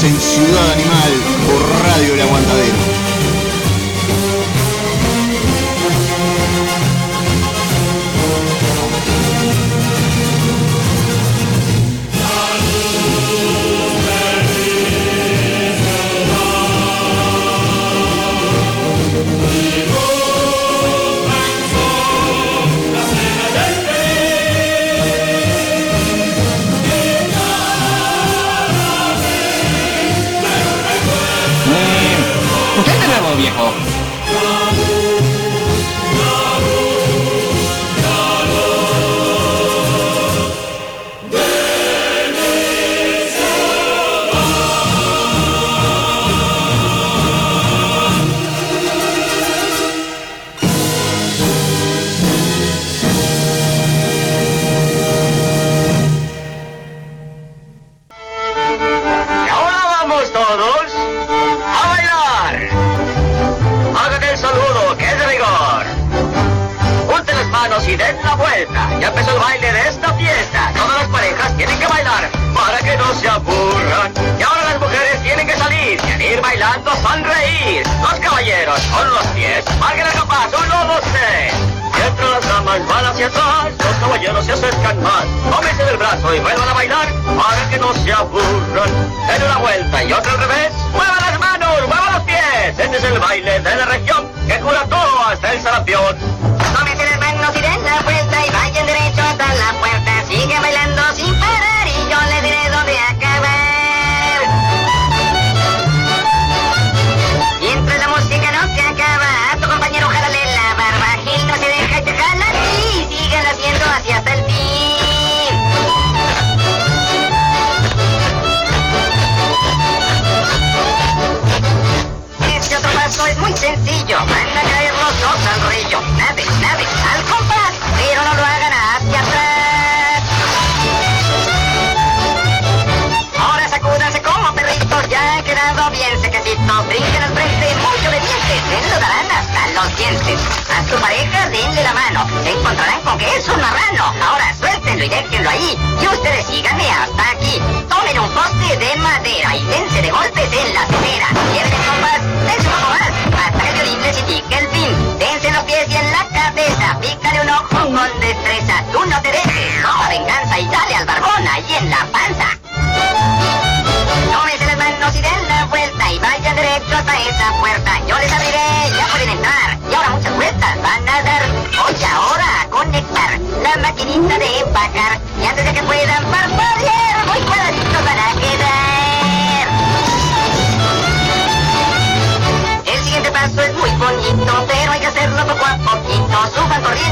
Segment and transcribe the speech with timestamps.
[0.00, 1.09] sensuale animale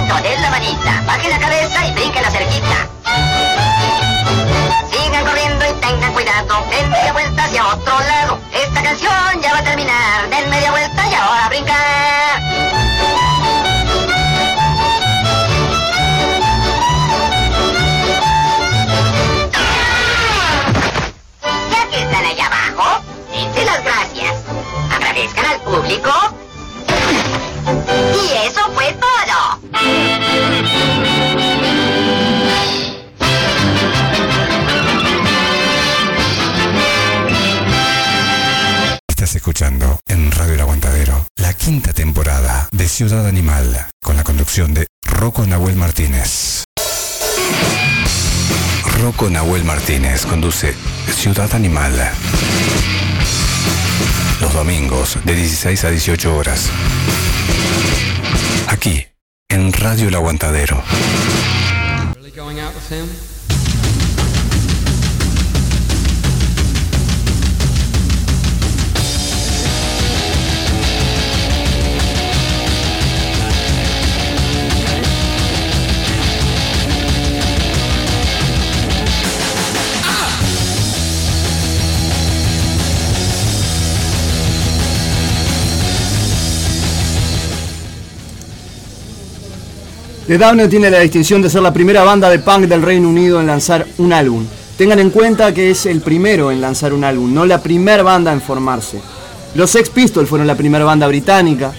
[0.09, 2.89] Toden la manita, baje la cabeza y brinque la cerquita.
[4.91, 8.39] Sigan corriendo y tengan cuidado, den media vuelta hacia otro lado.
[8.53, 12.41] Esta canción ya va a terminar, den media vuelta y ahora a brincar.
[21.71, 24.35] Ya que están allá abajo, dense las gracias.
[24.91, 26.11] Agradezcan al público.
[28.25, 28.93] Y eso fue
[39.39, 44.89] escuchando en Radio El Aguantadero la quinta temporada de Ciudad Animal con la conducción de
[45.05, 46.65] Rocco Nahuel Martínez.
[49.01, 50.75] Rocco Nahuel Martínez conduce
[51.15, 51.93] Ciudad Animal
[54.41, 56.69] los domingos de 16 a 18 horas.
[58.67, 59.07] Aquí,
[59.49, 60.83] en Radio El Aguantadero.
[90.29, 93.41] The Damned tiene la distinción de ser la primera banda de punk del Reino Unido
[93.41, 94.45] en lanzar un álbum.
[94.77, 98.31] Tengan en cuenta que es el primero en lanzar un álbum, no la primera banda
[98.31, 99.01] en formarse.
[99.55, 101.73] Los Sex Pistols fueron la primera banda británica,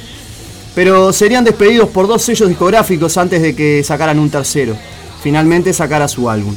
[0.74, 4.76] pero serían despedidos por dos sellos discográficos antes de que sacaran un tercero.
[5.22, 6.56] Finalmente sacara su álbum.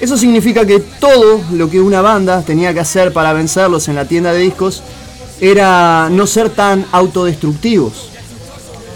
[0.00, 4.06] Eso significa que todo lo que una banda tenía que hacer para vencerlos en la
[4.06, 4.82] tienda de discos
[5.42, 8.08] era no ser tan autodestructivos.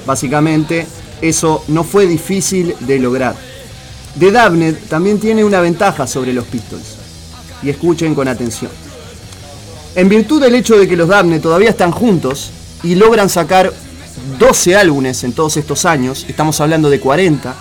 [0.06, 0.86] Básicamente,
[1.20, 3.36] eso no fue difícil de lograr.
[4.18, 6.96] The Damned también tiene una ventaja sobre los Pistols.
[7.62, 8.70] Y escuchen con atención.
[9.94, 12.50] En virtud del hecho de que los Damned todavía están juntos
[12.82, 13.72] y logran sacar
[14.38, 17.54] 12 álbumes en todos estos años, estamos hablando de 40,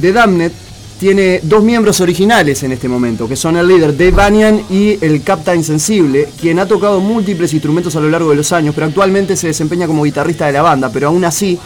[0.00, 0.52] The Damned
[0.98, 5.22] tiene dos miembros originales en este momento, que son el líder Dave Banyan y el
[5.22, 9.36] Captain Sensible, quien ha tocado múltiples instrumentos a lo largo de los años, pero actualmente
[9.36, 11.58] se desempeña como guitarrista de la banda, pero aún así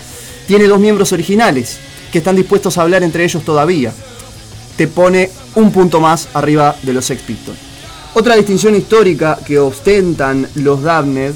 [0.47, 1.79] tiene dos miembros originales,
[2.13, 3.93] que están dispuestos a hablar entre ellos todavía.
[4.77, 7.59] Te pone un punto más arriba de los Sex Pistols.
[8.15, 11.33] Otra distinción histórica que ostentan los Damned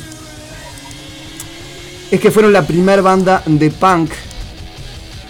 [2.11, 4.11] es que fueron la primera banda de punk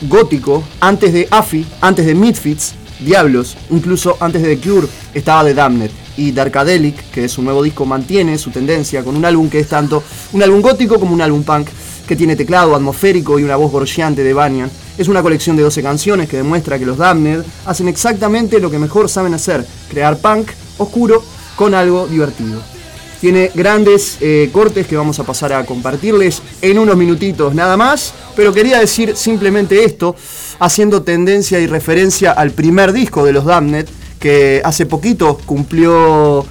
[0.02, 5.54] gótico antes de Affy, antes de Midfits, Diablos, incluso antes de The Cure estaba The
[5.54, 5.90] Damned.
[6.16, 9.68] Y Darkadelic, que es su nuevo disco, mantiene su tendencia con un álbum que es
[9.68, 10.02] tanto
[10.32, 11.68] un álbum gótico como un álbum punk,
[12.08, 14.70] que tiene teclado atmosférico y una voz gorgeante de Banyan.
[14.96, 18.78] Es una colección de 12 canciones que demuestra que los Damned hacen exactamente lo que
[18.78, 21.22] mejor saben hacer, crear punk oscuro
[21.54, 22.75] con algo divertido.
[23.20, 28.12] Tiene grandes eh, cortes que vamos a pasar a compartirles en unos minutitos nada más,
[28.34, 30.14] pero quería decir simplemente esto,
[30.58, 33.86] haciendo tendencia y referencia al primer disco de los Damned,
[34.18, 36.44] que hace poquito cumplió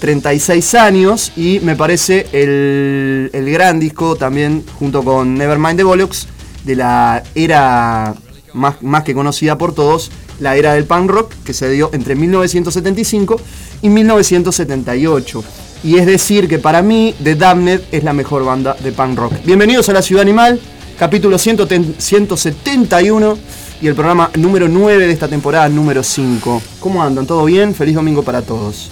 [0.00, 6.26] 36 años y me parece el, el gran disco también junto con Nevermind the Bollocks
[6.64, 8.14] de la era
[8.52, 10.10] más, más que conocida por todos,
[10.40, 13.40] la era del punk rock que se dio entre 1975
[13.82, 15.44] y 1978.
[15.84, 19.34] Y es decir que para mí The Damned es la mejor banda de punk rock.
[19.44, 20.58] Bienvenidos a La Ciudad Animal,
[20.98, 23.38] capítulo 171
[23.82, 26.62] y el programa número 9 de esta temporada número 5.
[26.80, 27.26] ¿Cómo andan?
[27.26, 27.74] ¿Todo bien?
[27.74, 28.90] Feliz domingo para todos.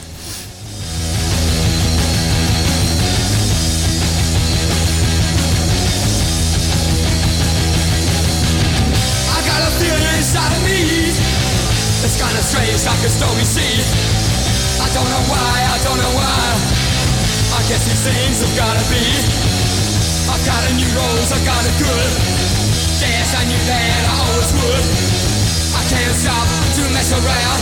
[27.22, 27.60] Around.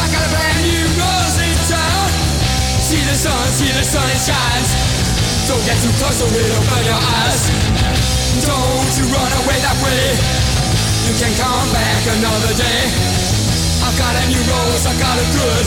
[0.00, 2.08] I got a brand new rose in town.
[2.80, 4.70] See the sun, see the sun, it shines.
[5.48, 7.42] Don't get too close or it'll burn your eyes.
[8.40, 10.02] Don't you run away that way.
[11.06, 12.82] You can come back another day.
[13.84, 15.66] I've got a new rose, I got good.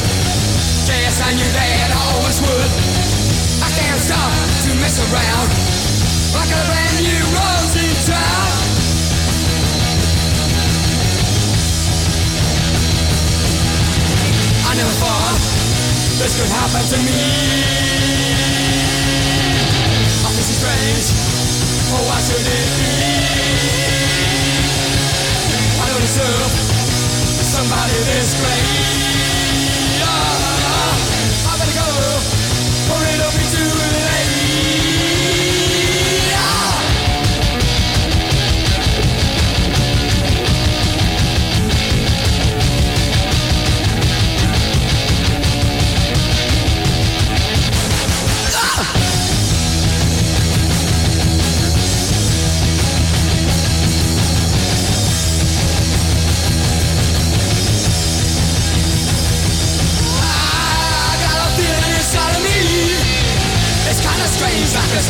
[0.90, 2.72] Yes, I knew that I always would.
[3.62, 4.32] I can't stop
[4.66, 5.50] to mess around.
[6.34, 8.65] I got a brand new rose in town.
[14.76, 15.40] Never thought
[16.20, 17.16] this could happen to me.
[20.20, 21.08] I feel so strange.
[21.96, 22.92] Oh, why should it be?
[25.80, 26.52] I don't deserve
[27.56, 29.25] somebody this great.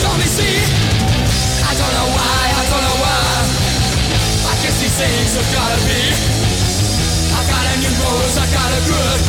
[0.04, 3.24] I don't know why, I don't know why.
[4.52, 6.04] I guess these things have gotta be.
[7.32, 9.20] I got a new rose, I got a good.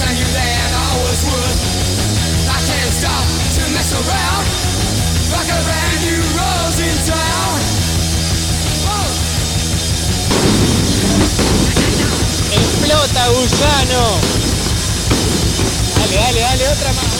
[0.00, 0.14] I
[2.46, 3.24] I can't stop
[3.58, 4.46] to mess around.
[5.34, 7.58] I got a brand new rose in town.
[12.54, 14.04] Explota, gusano.
[15.96, 17.19] Dale, dale, dale, otra más.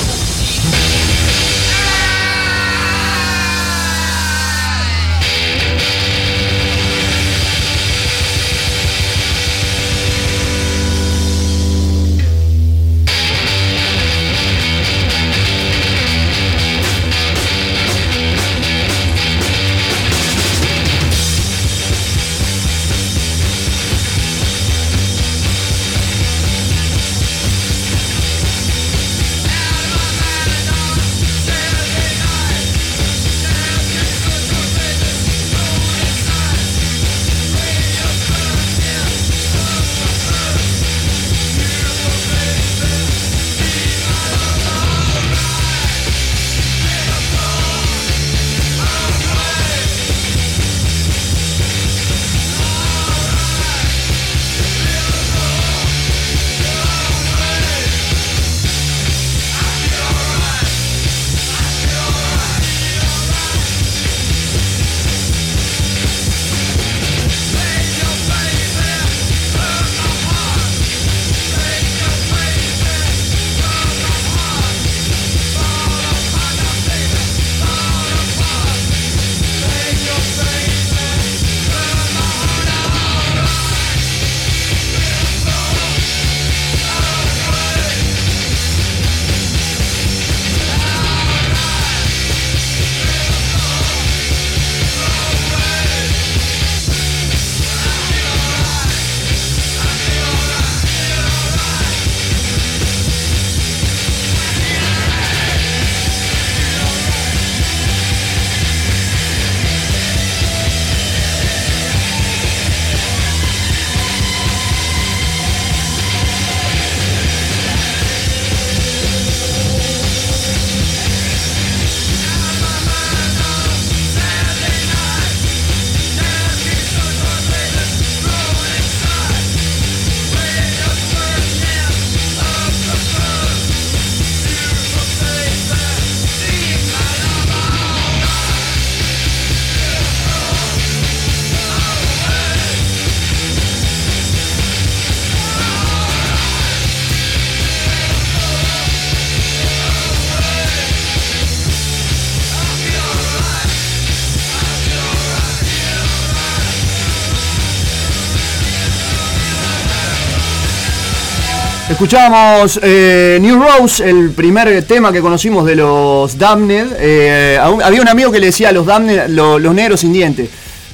[162.04, 166.97] Escuchábamos eh, New Rose, el primer tema que conocimos de los Damned.
[166.99, 170.49] Eh, había un amigo que le decía a los Damned lo- los negros sin dientes.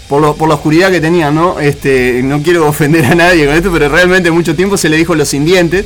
[0.09, 1.61] Por, la oscuridad que tenían, ¿no?
[1.61, 5.15] Este, no quiero ofender a nadie con esto, pero realmente mucho tiempo se le dijo
[5.15, 5.85] los sin dientes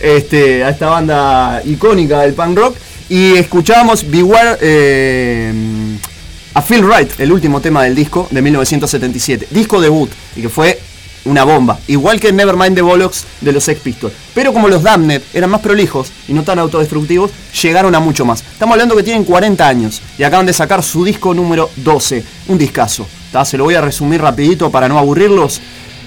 [0.00, 2.76] este, a esta banda icónica del punk rock.
[3.10, 5.52] Y escuchábamos Beware eh,
[6.54, 9.48] a Feel Right, el último tema del disco de 1977.
[9.50, 10.78] Disco debut, y que fue
[11.32, 11.78] una bomba.
[11.88, 14.14] Igual que Nevermind the Bollocks de los Sex Pistols.
[14.34, 18.42] Pero como los Damned eran más prolijos y no tan autodestructivos, llegaron a mucho más.
[18.52, 22.22] Estamos hablando que tienen 40 años y acaban de sacar su disco número 12.
[22.48, 23.06] Un discazo.
[23.32, 23.44] ¿tá?
[23.44, 25.60] Se lo voy a resumir rapidito para no aburrirlos.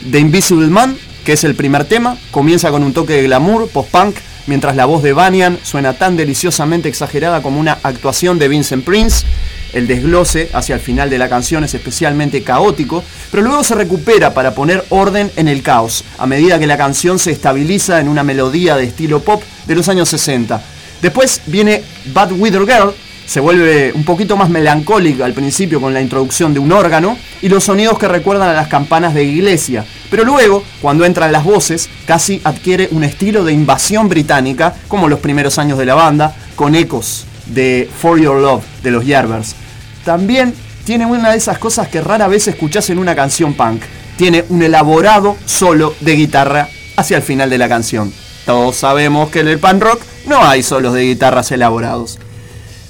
[0.10, 4.18] The Invisible Man, que es el primer tema, comienza con un toque de glamour, post-punk,
[4.46, 9.26] mientras la voz de Banyan suena tan deliciosamente exagerada como una actuación de Vincent Prince.
[9.74, 14.34] El desglose hacia el final de la canción es especialmente caótico, pero luego se recupera
[14.34, 18.24] para poner orden en el caos, a medida que la canción se estabiliza en una
[18.24, 20.62] melodía de estilo pop de los años 60.
[21.02, 22.94] Después viene Bad Wither Girl,
[23.26, 27.50] se vuelve un poquito más melancólica al principio con la introducción de un órgano y
[27.50, 29.84] los sonidos que recuerdan a las campanas de iglesia.
[30.12, 35.20] Pero luego, cuando entran las voces, casi adquiere un estilo de invasión británica, como los
[35.20, 39.56] primeros años de la banda, con ecos de For Your Love de los Yardbirds.
[40.04, 40.54] También
[40.86, 43.82] tiene una de esas cosas que rara vez escuchás en una canción punk.
[44.18, 48.14] Tiene un elaborado solo de guitarra hacia el final de la canción.
[48.46, 52.20] Todos sabemos que en el punk rock no hay solos de guitarras elaborados.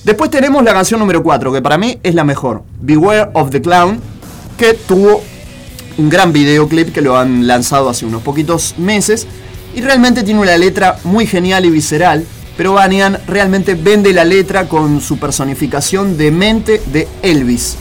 [0.03, 3.61] Después tenemos la canción número 4, que para mí es la mejor, Beware of the
[3.61, 3.99] Clown,
[4.57, 5.23] que tuvo
[5.97, 9.25] un gran videoclip que lo han lanzado hace unos poquitos meses
[9.73, 12.25] y realmente tiene una letra muy genial y visceral,
[12.57, 17.77] pero Banyan realmente vende la letra con su personificación de mente de Elvis.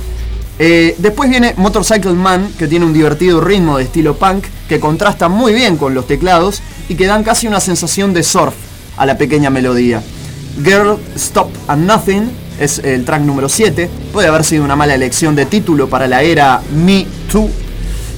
[0.59, 5.29] Eh, después viene Motorcycle Man, que tiene un divertido ritmo de estilo punk que contrasta
[5.29, 8.55] muy bien con los teclados y que dan casi una sensación de surf
[8.97, 10.03] a la pequeña melodía.
[10.63, 13.91] Girl Stop and Nothing es el track número 7.
[14.13, 17.51] Puede haber sido una mala elección de título para la era Me Too,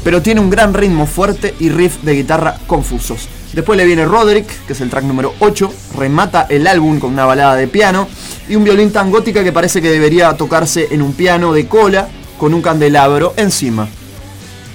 [0.04, 3.28] pero tiene un gran ritmo fuerte y riff de guitarra confusos.
[3.56, 7.24] Después le viene Roderick, que es el track número 8, remata el álbum con una
[7.24, 8.06] balada de piano
[8.50, 12.06] y un violín tan gótica que parece que debería tocarse en un piano de cola
[12.36, 13.88] con un candelabro encima.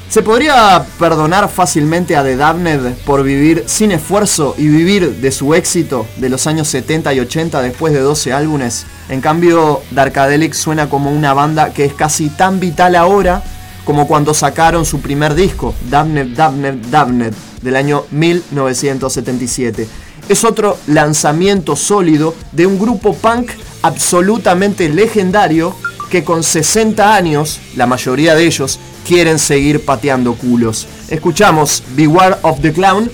[0.09, 5.53] ¿Se podría perdonar fácilmente a The Damned por vivir sin esfuerzo y vivir de su
[5.53, 8.87] éxito de los años 70 y 80 después de 12 álbumes?
[9.09, 13.43] En cambio, Darkadelic suena como una banda que es casi tan vital ahora
[13.85, 19.87] como cuando sacaron su primer disco, Damned, Damned, Damned, del año 1977.
[20.29, 25.75] Es otro lanzamiento sólido de un grupo punk absolutamente legendario
[26.09, 30.87] que con 60 años, la mayoría de ellos, quieren seguir pateando culos.
[31.09, 33.09] Escuchamos Beware of the Clown,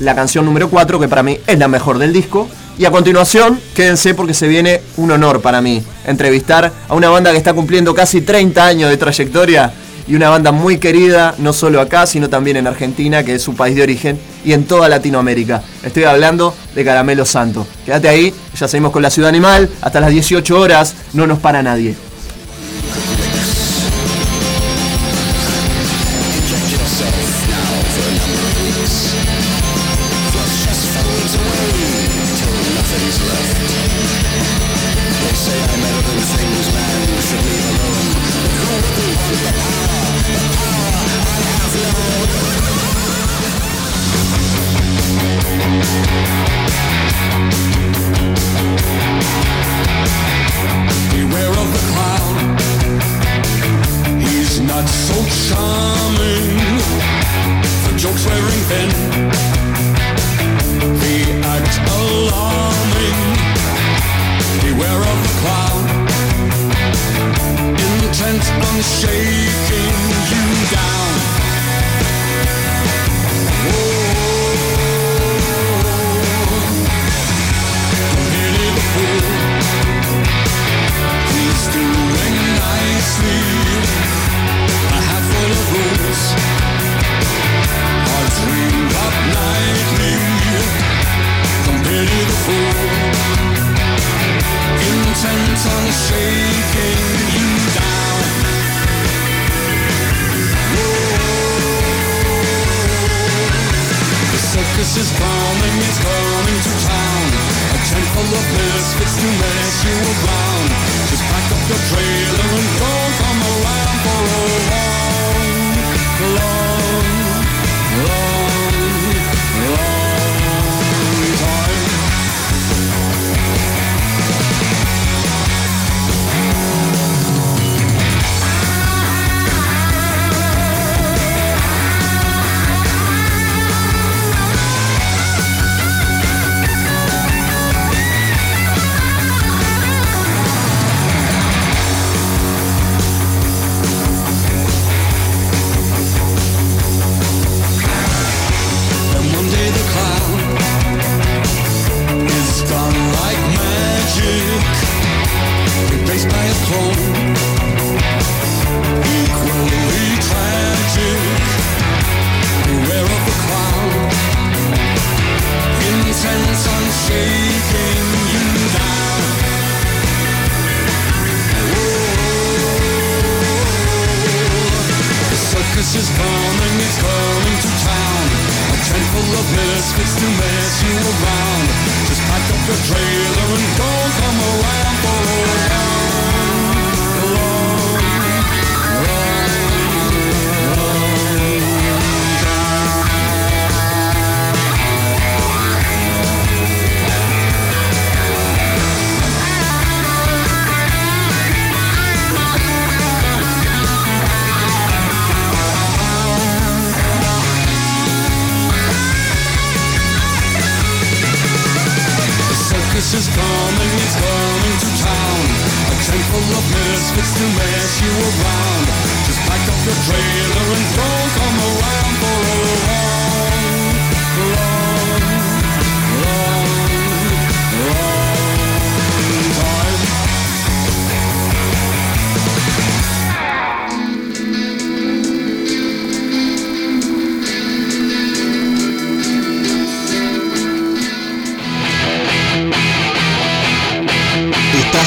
[0.00, 2.48] la canción número 4, que para mí es la mejor del disco.
[2.78, 7.30] Y a continuación, quédense porque se viene un honor para mí entrevistar a una banda
[7.30, 9.72] que está cumpliendo casi 30 años de trayectoria
[10.06, 13.54] y una banda muy querida, no solo acá, sino también en Argentina, que es su
[13.54, 15.62] país de origen, y en toda Latinoamérica.
[15.82, 17.66] Estoy hablando de Caramelo Santo.
[17.84, 21.62] Quédate ahí, ya seguimos con la Ciudad Animal, hasta las 18 horas, no nos para
[21.62, 21.94] nadie.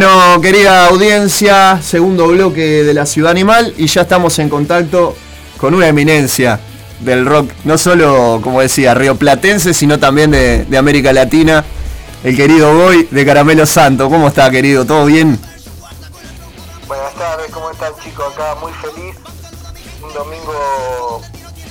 [0.00, 5.16] Bueno, querida audiencia, segundo bloque de la Ciudad Animal y ya estamos en contacto
[5.56, 6.60] con una eminencia
[7.00, 11.64] del rock, no solo, como decía, rioplatense, sino también de, América Latina,
[12.22, 14.08] el querido Boy de Caramelo Santo.
[14.08, 14.84] ¿Cómo está, querido?
[14.84, 15.36] ¿Todo bien?
[16.86, 18.32] Buenas tardes, ¿cómo están chicos?
[18.34, 19.16] Acá muy feliz,
[20.00, 21.22] un domingo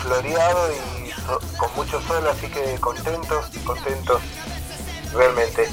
[0.02, 4.22] floreado y con mucho sol, así que contentos, contentos,
[5.14, 5.70] realmente.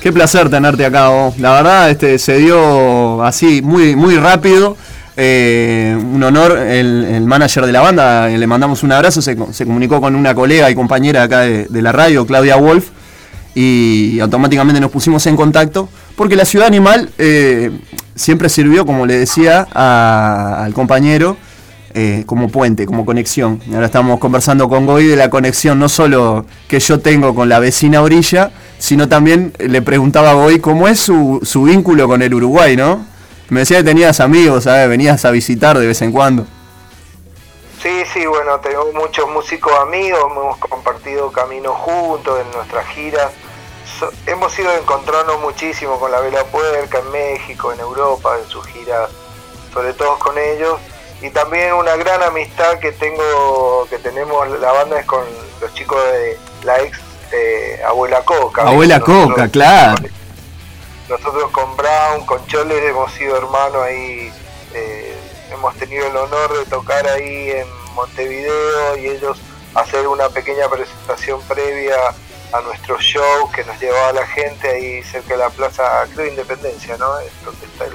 [0.00, 1.38] Qué placer tenerte acá, vos.
[1.38, 4.76] La verdad, este se dio así, muy, muy rápido.
[5.16, 9.52] Eh, un honor, el, manager de la banda, eh, le mandamos un abrazo, se, co-
[9.52, 12.88] se comunicó con una colega y compañera acá de, la radio, Claudia Wolf,
[13.54, 17.70] y automáticamente nos pusimos en contacto, porque la ciudad animal eh,
[18.14, 21.36] siempre sirvió, como le decía al compañero,
[21.94, 23.60] eh, como puente, como conexión.
[23.72, 27.58] Ahora estamos conversando con Goy de la conexión no solo que yo tengo con la
[27.58, 32.32] vecina orilla, sino también le preguntaba a Goy cómo es su, su vínculo con el
[32.32, 33.04] Uruguay, ¿no?
[33.48, 34.88] Me decía que tenías amigos, ¿sabes?
[34.88, 36.46] Venías a visitar de vez en cuando.
[37.82, 43.32] Sí, sí, bueno, tengo muchos músicos amigos, hemos compartido caminos juntos en nuestras giras.
[44.26, 49.10] Hemos ido encontrarnos muchísimo con la Vela Puerca en México, en Europa, en sus giras,
[49.72, 50.78] sobre todo con ellos.
[51.22, 55.24] Y también una gran amistad que tengo, que tenemos la banda es con
[55.60, 56.98] los chicos de la ex
[57.32, 58.62] eh, Abuela Coca.
[58.62, 60.02] Abuela Nosotros- Coca, claro.
[61.08, 64.32] Nosotros con Brown, con Choles hemos sido hermanos ahí,
[64.72, 65.14] eh,
[65.52, 69.38] hemos tenido el honor de tocar ahí en Montevideo y ellos
[69.74, 71.96] hacer una pequeña presentación previa
[72.52, 76.96] a nuestro show que nos llevaba la gente ahí cerca de la plaza, creo Independencia,
[76.96, 77.18] ¿no?
[77.20, 77.92] Es donde está el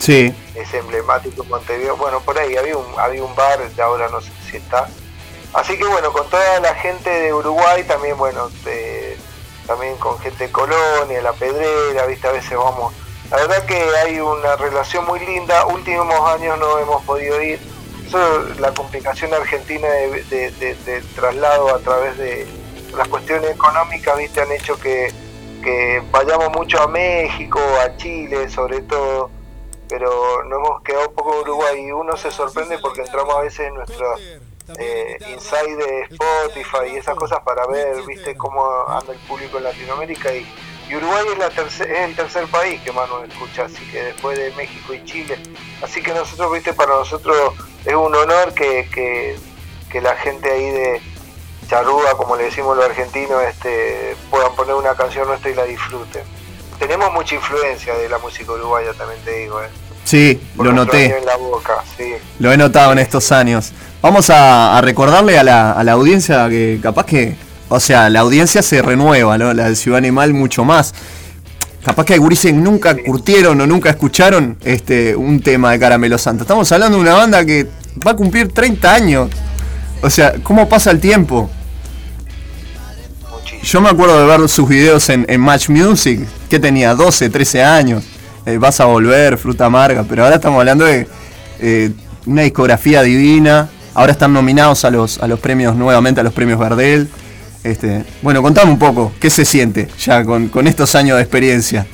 [0.00, 0.34] Sí.
[0.54, 1.96] es emblemático Montevideo.
[1.96, 4.88] Bueno, por ahí había un, había un bar, ahora no sé si está.
[5.52, 8.48] Así que bueno, con toda la gente de Uruguay, también bueno,
[9.66, 12.92] también con gente de Colonia, La Pedrera, viste, a veces vamos.
[13.30, 17.60] La verdad que hay una relación muy linda, últimos años no hemos podido ir.
[18.58, 22.48] La complicación argentina de- de traslado a través de
[22.96, 25.12] las cuestiones económicas, viste, han hecho que,
[25.62, 29.30] que vayamos mucho a México, a Chile sobre todo
[29.90, 33.66] pero no hemos quedado un poco Uruguay y uno se sorprende porque entramos a veces
[33.66, 34.06] en nuestro
[34.78, 39.64] eh, inside de Spotify y esas cosas para ver, viste, cómo anda el público en
[39.64, 40.46] Latinoamérica y,
[40.88, 44.04] y Uruguay es, la tercer, es el tercer país que más nos escucha, así que
[44.04, 45.36] después de México y Chile,
[45.82, 49.36] así que nosotros, viste, para nosotros es un honor que, que,
[49.90, 51.02] que la gente ahí de
[51.68, 56.22] charrúa, como le decimos los argentinos, este, puedan poner una canción nuestra y la disfruten.
[56.78, 59.68] Tenemos mucha influencia de la música uruguaya, también te digo, ¿eh?
[60.04, 61.16] Sí, Por lo noté.
[61.18, 62.04] en la boca, sí.
[62.38, 63.72] Lo he notado en estos años.
[64.02, 67.36] Vamos a, a recordarle a la, a la audiencia que capaz que,
[67.68, 69.52] o sea, la audiencia se renueva, ¿no?
[69.54, 70.94] La de Ciudad Animal mucho más.
[71.84, 76.42] Capaz que que nunca curtieron o nunca escucharon este un tema de Caramelo Santo.
[76.44, 77.66] Estamos hablando de una banda que
[78.06, 79.30] va a cumplir 30 años.
[80.02, 81.50] O sea, ¿cómo pasa el tiempo?
[83.30, 83.62] Muchísimo.
[83.62, 87.62] Yo me acuerdo de ver sus videos en, en Match Music, que tenía 12, 13
[87.62, 88.04] años.
[88.46, 91.06] Eh, vas a volver, fruta amarga, pero ahora estamos hablando de
[91.60, 91.90] eh,
[92.26, 93.68] una discografía divina.
[93.94, 97.08] Ahora están nominados a los, a los premios, nuevamente a los premios Gardel.
[97.62, 101.86] Este, bueno, contame un poco, ¿qué se siente ya con, con estos años de experiencia?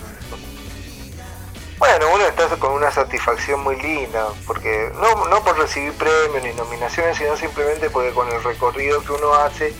[1.79, 6.53] Bueno, uno está con una satisfacción muy linda, porque no, no por recibir premios ni
[6.55, 9.75] nominaciones, sino simplemente porque con el recorrido que uno hace,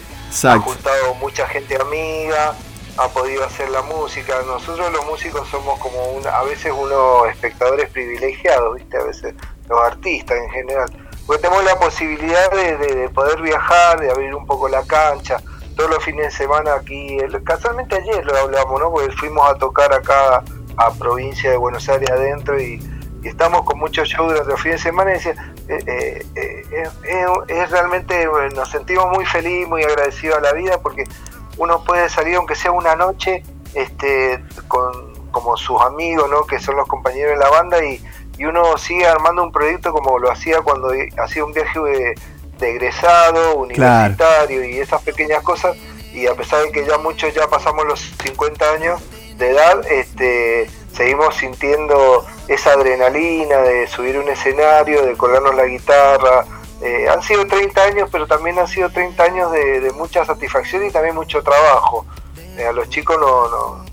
[0.45, 2.55] ha juntado mucha gente amiga,
[2.99, 4.35] ha podido hacer la música.
[4.47, 8.97] Nosotros los músicos somos como una, a veces unos espectadores privilegiados, ¿viste?
[8.97, 9.35] A veces
[9.69, 10.91] los artistas en general.
[11.27, 15.39] Porque tenemos la posibilidad de, de- de poder viajar, de abrir un poco la cancha.
[15.77, 18.91] Todos los fines de semana aquí, casualmente ayer lo hablamos, ¿no?
[18.91, 20.43] Porque fuimos a tocar acá
[20.79, 22.81] a provincia de Buenos Aires adentro y,
[23.25, 25.35] estamos con muchos shows durante los fines de semana y decía,
[25.69, 31.03] eh, eh, eh, es realmente, nos sentimos muy felices, muy agradecidos a la vida porque
[31.59, 33.43] uno puede salir aunque sea una noche
[33.75, 38.03] este con como sus amigos no que son los compañeros de la banda y,
[38.39, 42.15] y uno sigue armando un proyecto como lo hacía cuando hacía un viaje de,
[42.59, 45.77] de egresado universitario y esas pequeñas cosas
[46.13, 49.03] y a pesar de que ya muchos ya pasamos los 50 años
[49.37, 56.47] de edad este seguimos sintiendo esa adrenalina de subir un escenario de colgarnos la guitarra
[56.83, 60.85] eh, han sido 30 años, pero también han sido 30 años de, de mucha satisfacción
[60.87, 62.05] y también mucho trabajo.
[62.59, 63.85] Eh, a los chicos no, no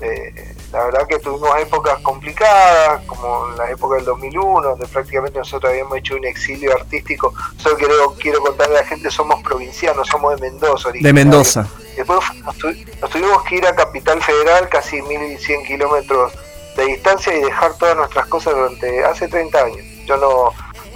[0.00, 5.38] eh, la verdad que tuvimos épocas complicadas, como en la época del 2001, donde prácticamente
[5.38, 7.34] nosotros habíamos hecho un exilio artístico.
[7.56, 10.92] Solo quiero, quiero contarle a la gente, somos provincianos, somos de Mendoza.
[10.92, 11.12] De.
[11.12, 11.66] Mendoza.
[11.96, 16.32] Después nos, tu- nos tuvimos que ir a Capital Federal, casi 1100 kilómetros
[16.76, 19.84] de distancia y dejar todas nuestras cosas durante hace 30 años.
[20.06, 20.50] Yo no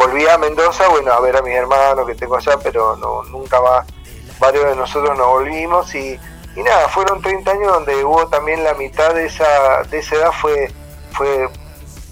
[0.06, 3.60] volví a Mendoza, bueno, a ver a mis hermanos que tengo allá, pero no nunca
[3.60, 3.86] más.
[4.38, 6.18] Varios de nosotros nos volvimos y,
[6.56, 10.32] y nada, fueron 30 años donde hubo también la mitad de esa, de esa edad
[10.32, 10.70] fue,
[11.12, 11.48] fue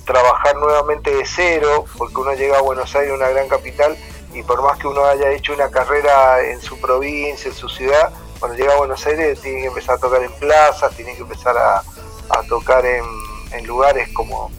[0.06, 3.96] trabajar nuevamente de cero, porque uno llega a Buenos Aires, una gran capital,
[4.32, 8.10] y por más que uno haya hecho una carrera en su provincia, en su ciudad,
[8.40, 11.56] cuando llega a Buenos Aires tiene que empezar a tocar en plazas, tiene que empezar
[11.58, 11.82] a,
[12.30, 13.04] a tocar en,
[13.52, 14.50] en lugares como,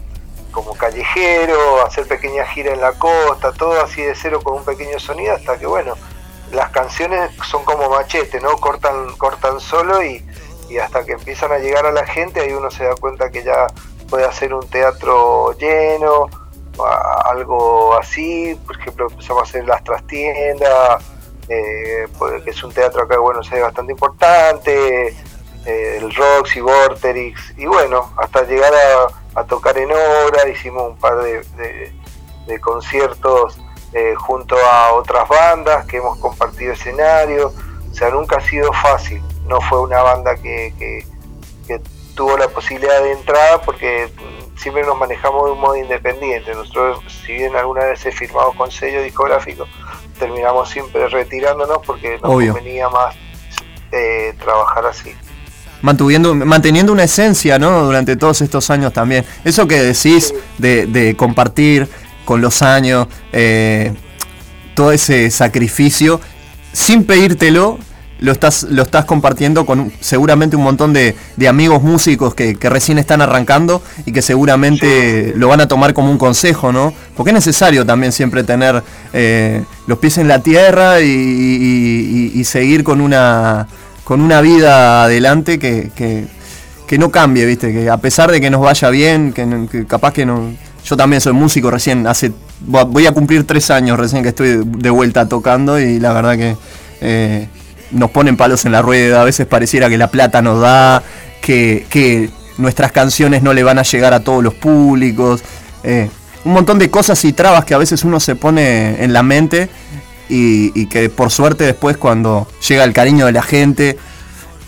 [0.54, 5.00] como callejero, hacer pequeñas giras en la costa, todo así de cero con un pequeño
[5.00, 5.96] sonido, hasta que bueno,
[6.54, 8.56] las canciones son como machete, ¿no?
[8.58, 10.26] Cortan, cortan solo y,
[10.70, 13.44] y hasta que empiezan a llegar a la gente, ahí uno se da cuenta que
[13.44, 13.68] ya
[14.10, 16.30] puede hacer un teatro lleno,
[17.26, 21.04] algo así, por ejemplo empezamos a hacer las trastiendas,
[21.50, 22.08] eh,
[22.44, 25.16] que es un teatro acá de Buenos Aires bastante importante,
[25.66, 30.98] eh, el Roxy, Vorterix, y bueno, hasta llegar a, a tocar en hora, hicimos un
[30.98, 31.92] par de, de-
[32.48, 33.58] de conciertos
[33.94, 37.54] eh, junto a otras bandas que hemos compartido escenario,
[37.90, 41.06] o sea, nunca ha sido fácil, no fue una banda que, que-
[41.68, 41.80] que
[42.16, 44.12] tuvo la posibilidad de entrada porque
[44.58, 48.70] siempre nos manejamos de un modo independiente, nosotros si bien alguna vez he firmado con
[48.70, 49.66] sello discográfico,
[50.20, 52.54] terminamos siempre retirándonos porque nos Obvio.
[52.54, 53.16] convenía más
[53.92, 55.16] eh, trabajar así.
[55.84, 57.84] Mantuviendo, manteniendo una esencia, ¿no?
[57.84, 59.26] Durante todos estos años también.
[59.44, 61.88] Eso que decís de, de compartir
[62.26, 63.94] con los años, eh,
[64.76, 66.20] todo ese sacrificio,
[66.72, 67.78] sin pedírtelo,
[68.20, 72.70] lo estás, lo estás compartiendo con seguramente un montón de, de amigos músicos que, que
[72.70, 76.94] recién están arrancando y que seguramente lo van a tomar como un consejo, ¿no?
[77.18, 83.02] Porque es necesario también siempre tener eh, los pies en la tierra y seguir con
[83.02, 83.68] una,
[84.04, 86.26] con una vida adelante que, que-
[86.88, 87.72] que no cambie, ¿viste?
[87.72, 90.54] Que a pesar de que nos vaya bien, que, que capaz que no...
[90.86, 94.90] Yo también soy músico recién, hace voy a cumplir tres años recién que estoy de
[94.90, 96.58] vuelta tocando y la verdad que
[97.00, 97.48] eh,
[97.92, 101.02] nos ponen palos en la rueda, a veces pareciera que la plata nos da,
[101.42, 105.42] que, que nuestras canciones no le van a llegar a todos los públicos,
[105.84, 106.10] eh,
[106.44, 109.70] un montón de cosas y trabas que a veces uno se pone en la mente
[110.36, 113.98] y, que por suerte después cuando llega el cariño de la gente,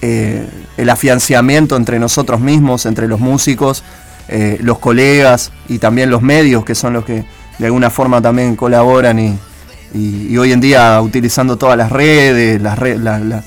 [0.01, 0.47] eh,
[0.77, 3.83] el afianciamiento entre nosotros mismos, entre los músicos,
[4.27, 7.25] eh, los colegas y también los medios que son los que
[7.57, 9.39] de alguna forma también colaboran y,
[10.37, 13.43] hoy en día utilizando todas las redes, las la-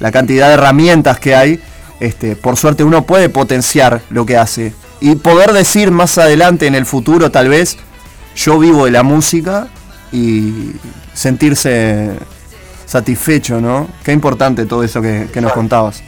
[0.00, 1.60] la cantidad de herramientas que hay,
[2.00, 6.74] este, por suerte uno puede potenciar lo que hace y poder decir más adelante en
[6.74, 7.76] el futuro tal vez
[8.34, 9.68] yo vivo de la música
[10.12, 10.72] y
[11.14, 12.10] sentirse
[12.86, 13.88] satisfecho, ¿no?
[14.04, 16.02] Qué importante todo eso que, nos contabas.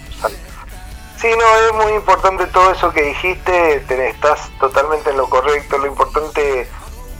[1.19, 5.79] Sí, no, es muy importante todo eso que dijiste, te- estás totalmente en lo correcto,
[5.79, 6.69] lo importante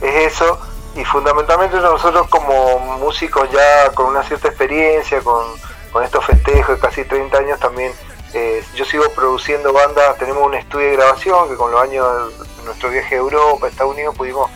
[0.01, 0.59] es eso
[0.95, 5.43] y fundamentalmente nosotros como músicos ya con una cierta experiencia, con,
[6.03, 7.91] estos festejos de casi 30 años también,
[8.35, 12.05] eh, yo sigo produciendo bandas, tenemos un estudio de grabación que con los años
[12.59, 14.51] de nuestro viaje a Europa, Estados Unidos pudimos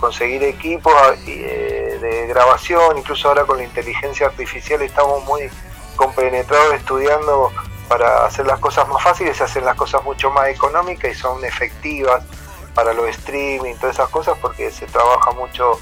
[0.00, 0.94] conseguir equipos
[1.26, 5.50] eh, de grabación, incluso ahora con la inteligencia artificial estamos muy
[5.96, 7.50] compenetrados estudiando
[7.88, 11.44] para hacer las cosas más fáciles, se hacen las cosas mucho más económicas y son
[11.44, 12.22] efectivas
[12.74, 15.78] para los streaming, todas esas cosas, porque se trabaja mucho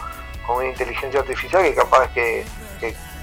[0.47, 2.45] con una inteligencia artificial que capaz que,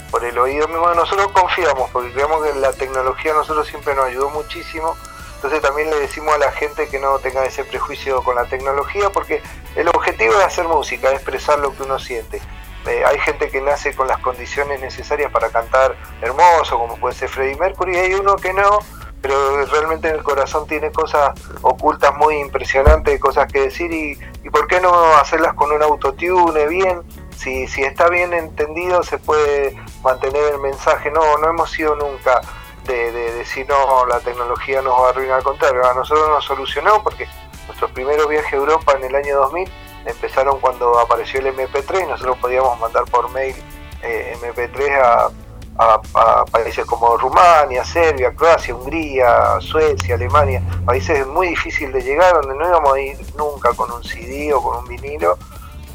[0.10, 4.06] por el oído mismo nosotros confiamos, porque creemos que la tecnología a nosotros siempre nos
[4.06, 4.98] ayudó muchísimo,
[5.36, 9.10] entonces también le decimos a la gente que no tenga ese prejuicio con la tecnología,
[9.10, 9.42] porque
[9.76, 12.42] el objetivo es hacer música, es expresar lo que uno siente.
[12.88, 17.30] Eh, hay gente que nace con las condiciones necesarias para cantar hermoso, como puede ser
[17.30, 18.80] Freddie Mercury, y hay uno que no,
[19.22, 24.50] pero realmente en el corazón tiene cosas ocultas muy impresionantes, cosas que decir, y, y
[24.50, 27.04] por qué no hacerlas con un autotune bien,
[27.38, 32.42] si, si está bien entendido se puede mantener el mensaje, no, no hemos sido nunca
[32.86, 36.44] de, de decir no, la tecnología nos va a arruinar, al contrario, a nosotros nos
[36.44, 37.28] solucionó porque
[37.68, 39.72] nuestros primeros viajes a Europa en el año 2000
[40.06, 43.56] empezaron cuando apareció el MP3, nosotros podíamos mandar por mail
[44.02, 45.30] eh, MP3 a,
[45.78, 46.02] a-
[46.42, 52.56] a países como Rumania, Serbia, Croacia, Hungría, Suecia, Alemania, países muy difíciles de llegar, donde
[52.56, 55.38] no íbamos a ir nunca con un CD o con un vinilo,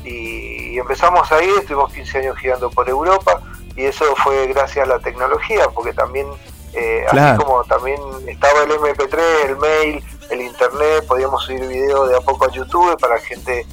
[0.05, 3.41] y, y empezamos ahí, estuvimos 15 años girando por Europa,
[3.75, 6.27] y eso fue gracias a la tecnología, porque también,
[6.73, 7.35] eh, Claro.
[7.35, 12.21] así como también estaba el MP3, el mail, el internet, podíamos subir videos de a
[12.21, 13.67] poco a YouTube para gente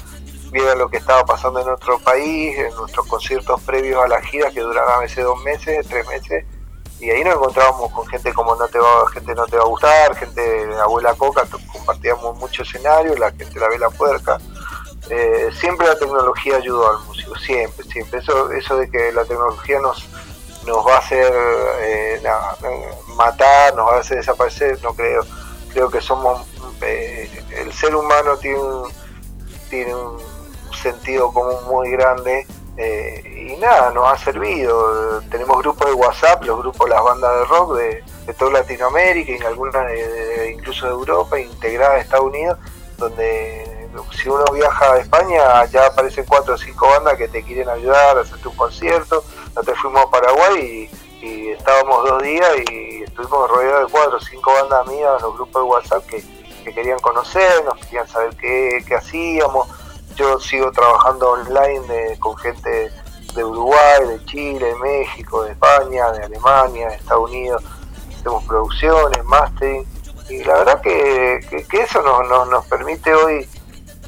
[0.53, 4.51] viera lo que estaba pasando en otro país, en nuestros conciertos previos a la gira
[4.51, 6.45] que duraban a veces dos meses, tres meses,
[7.03, 9.67] y ahí nos encontrábamos con gente como no te va, gente no te va a
[9.67, 10.41] gustar, gente
[10.79, 14.39] abuela coca, compartíamos mucho escenario, la gente la ve la puerca.
[15.09, 18.19] Eh, siempre la tecnología ayudó al músico, siempre, siempre.
[18.19, 20.07] Eso, eso de que la tecnología nos,
[20.65, 21.33] nos va a hacer
[21.81, 22.21] eh,
[23.17, 25.25] matar, nos va a hacer desaparecer, no creo.
[25.73, 26.47] Creo que somos,
[26.83, 28.89] eh, el ser humano tiene un,
[29.69, 30.32] tiene un
[30.83, 32.45] sentido común muy grande
[32.77, 35.21] eh, y nada, nos ha servido.
[35.31, 39.43] Tenemos grupos de WhatsApp, los grupos las bandas de rock de, de toda Latinoamérica y
[39.45, 42.57] algunas de- incluso de Europa, integradas a Estados Unidos,
[42.97, 47.69] donde si uno viaja a España ya aparecen cuatro o cinco bandas que te quieren
[47.69, 49.23] ayudar a hacerte un concierto.
[49.55, 50.89] Nosotros fuimos a Paraguay
[51.21, 55.61] y, estábamos dos días y estuvimos rodeados de cuatro o cinco bandas en los grupos
[55.61, 56.23] de WhatsApp que,
[56.63, 59.67] que querían conocernos, querían saber qué, qué hacíamos.
[60.15, 62.91] Yo sigo trabajando online de- con gente
[63.33, 67.63] de Uruguay, de Chile, de México, de España, de Alemania, de Estados Unidos.
[68.19, 69.85] Hacemos producciones, mastering.
[70.29, 73.47] Y la verdad que, que- que eso nos, nos, nos permite hoy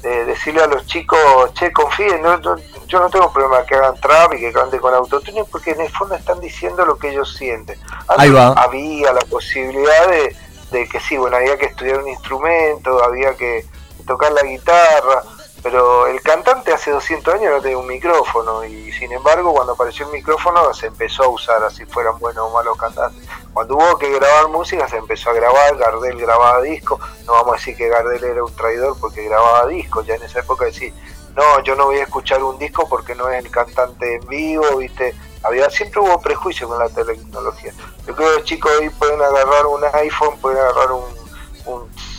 [0.04, 1.20] eh, decirle a los chicos,
[1.56, 4.94] che, confíen, no- no- yo no tengo problema que hagan trap y que canten con
[4.94, 7.80] autotune porque en el fondo están diciendo lo que ellos sienten.
[8.08, 8.50] Antes Ahí va.
[8.50, 10.36] Había la posibilidad de,
[10.70, 13.65] de que sí, bueno, había que estudiar un instrumento, había que
[14.06, 15.24] tocar la guitarra,
[15.65, 20.06] pero el cantante hace 200 años no tenía un micrófono y sin embargo cuando apareció
[20.06, 23.28] el micrófono se empezó a usar así fueran buenos o malos cantantes.
[23.51, 27.56] Cuando hubo que grabar música se empezó a grabar, Gardel grababa discos, no vamos a
[27.56, 30.93] decir que Gardel era un traidor porque grababa discos, ya en esa época decir,
[31.36, 34.78] no, yo no voy a escuchar un disco porque no es el cantante en vivo,
[34.78, 37.73] viste, había siempre hubo prejuicio con la tecnología.
[38.06, 41.25] Yo creo que los chicos hoy pueden agarrar un iPhone, pueden agarrar un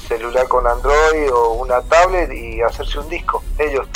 [0.06, 3.42] celular con Android o una tablet y hacerse un disco.
[3.58, 3.86] Ellos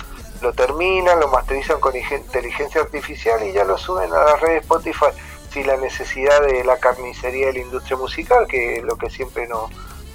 [0.40, 5.06] lo terminan, lo masterizan con inteligencia artificial y ya lo suben a las redes Spotify
[5.52, 9.48] sin la necesidad de la carnicería de la industria musical, que es lo que siempre
[9.48, 9.70] nos,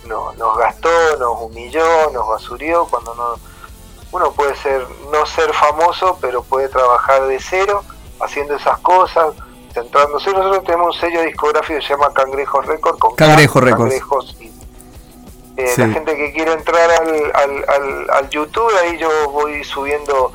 [0.06, 3.36] nos, nos gastó, nos humilló, nos basurió, cuando no,
[4.12, 7.84] uno puede ser no ser famoso, pero puede trabajar de cero,
[8.22, 9.34] haciendo esas cosas,
[9.74, 10.32] centrándose.
[10.32, 13.82] Nosotros tenemos un sello discográfico que se llama Cangrejo Record, con Cangrejo Records.
[13.82, 14.55] Cangrejos y-
[15.58, 15.82] eh, Sí.
[15.82, 20.32] La gente que quiere entrar al, al, al, al YouTube, ahí yo voy subiendo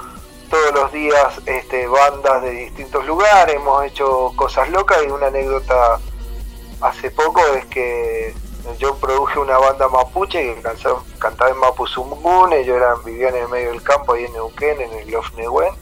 [0.48, 6.00] todos los días este, bandas de distintos lugares, hemos hecho cosas locas y una anécdota
[6.80, 8.34] hace poco es que
[8.78, 13.48] yo produje una banda mapuche que cansa- cantaba en Mapuzungún, ellos eran, vivían en el
[13.48, 15.72] medio del campo ahí en Neuquén, en el Lof Nehuen.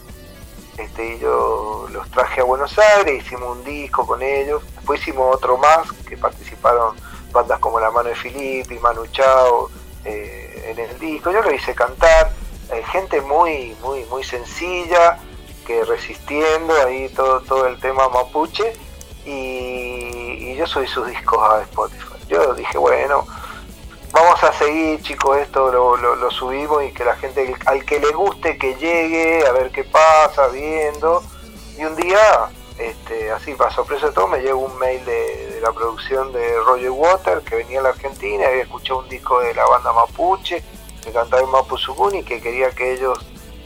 [0.76, 5.34] Este, y yo los traje a Buenos Aires, hicimos un disco con ellos, después hicimos
[5.34, 6.94] otro más que participaron
[7.32, 9.70] bandas como La Mano de Filippi, Manu Chao,
[10.04, 12.32] eh, en el disco, yo lo hice cantar,
[12.70, 15.18] eh, gente muy, muy, muy sencilla,
[15.66, 18.72] que resistiendo ahí todo, todo el tema mapuche,
[19.24, 22.18] y, yo subí sus discos a Spotify.
[22.28, 23.24] Yo dije, bueno,
[24.10, 28.00] vamos a seguir chicos esto lo, lo, lo subimos y que la gente al que
[28.00, 31.22] le guste que llegue a ver qué pasa viendo
[31.78, 35.60] y un día este así para sorpresa de todo me llegó un mail de, de
[35.60, 39.54] la producción de Roger Water que venía a la Argentina había escuchado un disco de
[39.54, 40.62] la banda Mapuche
[41.02, 43.18] que cantaba en Mapuzungún y que quería que ellos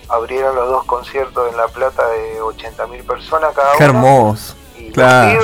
[0.09, 4.55] abrieran los dos conciertos en La Plata de 80.000 personas cada Qué uno hermoso.
[4.77, 5.41] y Claro.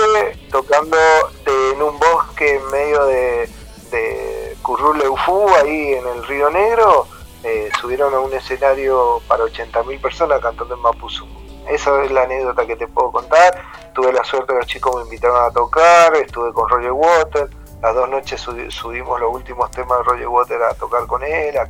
[0.50, 0.96] tocando
[1.44, 3.48] de- en un bosque en medio de,
[3.90, 7.06] de Curruleufú, ahí en el Río Negro,
[7.44, 11.37] eh, subieron a un escenario para 80.000 personas cantando en Mapuzungun.
[11.70, 13.62] Esa es la anécdota que te puedo contar.
[13.94, 17.48] Tuve la suerte que los chicos me invitaron a tocar, estuve con Roger Water.
[17.82, 21.56] Las dos noches subi- subimos los últimos temas de Roger Water a tocar con él,
[21.58, 21.68] a,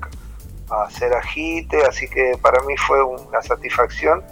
[0.74, 1.12] a hacer
[1.86, 4.22] así que para mí fue una satisfacción.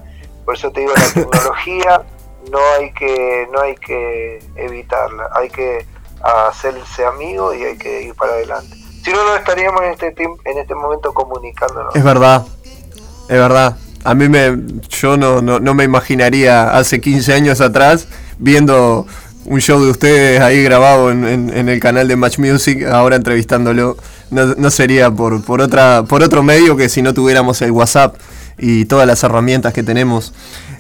[0.44, 2.02] Por eso te digo, la tecnología
[2.50, 5.86] no hay que no hay que evitarla, hay que
[6.22, 8.74] hacerse amigo y hay que ir para adelante.
[9.04, 10.14] Si no, no estaríamos en este
[10.44, 11.94] en este momento comunicándonos.
[11.94, 13.76] Es verdad, es verdad.
[14.07, 14.57] A mí me,
[14.90, 18.07] yo no, no, no me imaginaría hace 15 años atrás
[18.38, 19.07] viendo
[19.44, 23.16] un show de ustedes ahí grabado en, en- en el canal de Match Music, ahora
[23.16, 23.96] entrevistándolo.
[24.30, 28.16] No, no sería por, por, otra, por otro medio que si no tuviéramos el WhatsApp
[28.59, 30.32] y todas las herramientas que tenemos.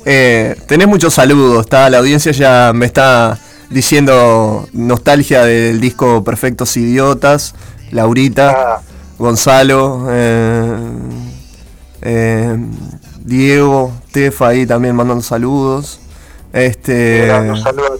[0.04, 3.38] Eh, tenés muchos saludos, está, la audiencia ya me está
[3.70, 7.54] diciendo nostalgia del disco Perfectos Idiotas,
[7.92, 8.80] Laurita, Ah,
[9.18, 10.76] Gonzalo, eh,
[12.02, 12.56] eh,
[13.26, 15.98] Diego, Tefa ahí también mandando saludos.
[16.52, 17.28] Este,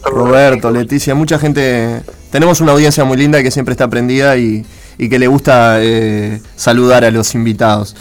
[0.04, 0.70] Roberto.
[0.70, 2.00] Leticia, mucha gente.
[2.30, 4.64] Tenemos una audiencia muy linda que siempre está prendida y,
[4.98, 7.96] y que le gusta eh, saludar a los invitados.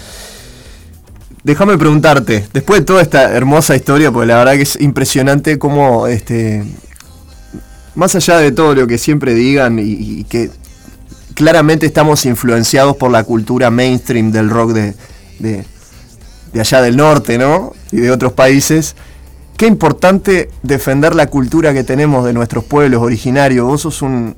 [1.43, 6.07] Déjame preguntarte, después de toda esta hermosa historia, porque la verdad que es impresionante cómo,
[6.07, 6.63] este,
[7.93, 10.49] más allá de todo lo que siempre digan y, y que
[11.35, 14.95] claramente estamos influenciados por la cultura mainstream del rock de,
[15.37, 15.65] de,
[16.55, 17.73] de allá del norte, ¿no?
[17.91, 18.95] Y de otros países.
[19.57, 23.67] Qué importante defender la cultura que tenemos de nuestros pueblos originarios.
[23.67, 24.37] Vos sos un,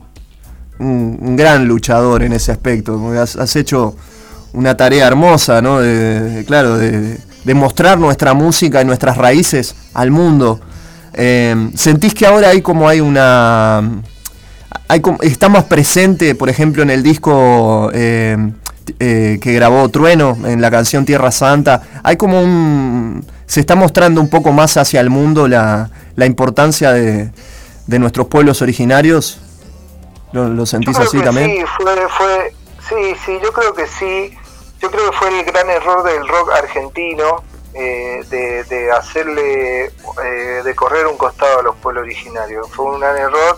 [0.79, 2.99] un, gran luchador en ese aspecto.
[3.21, 3.95] Has, hecho
[4.53, 5.79] una tarea hermosa, ¿no?
[5.79, 7.19] De, claro, de,
[7.53, 10.59] mostrar nuestra música y nuestras raíces al mundo.
[11.13, 14.01] Eh, ¿Sentís que ahora hay como hay una...
[14.87, 18.37] Hay está más presente, por ejemplo, en el disco eh,
[18.99, 23.25] eh, que grabó Trueno, en la canción Tierra Santa, hay como un...
[23.45, 27.31] Se está mostrando un poco más hacia el mundo la, la importancia de,
[27.85, 29.39] de nuestros pueblos originarios.
[30.33, 31.49] ¿Lo, sentís así también?
[31.51, 32.53] Sí, fue, fue,
[32.89, 34.37] sí, sí, yo creo que sí.
[34.81, 40.61] Yo creo que fue el gran error del rock argentino eh, de, de hacerle, eh,
[40.63, 42.67] de correr un costado a los pueblos originarios.
[42.69, 43.57] Fue un gran error.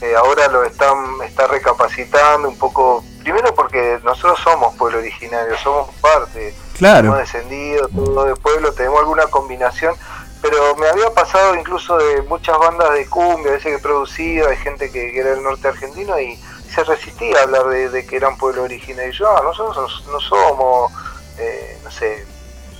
[0.00, 3.04] Eh, ahora lo están, está recapacitando un poco.
[3.22, 6.54] Primero porque nosotros somos pueblo originario, somos parte.
[6.78, 7.08] Claro.
[7.08, 9.94] Hemos descendido, todo de pueblo, tenemos alguna combinación.
[10.42, 14.56] Pero me había pasado incluso de muchas bandas de cumbia, a veces que producía, de
[14.56, 16.36] gente que, que era del norte argentino y
[16.72, 19.10] se resistía a hablar de, de que eran pueblo originario.
[19.10, 20.92] Y yo, "Ah, nosotros no somos,
[21.38, 22.24] eh, no sé,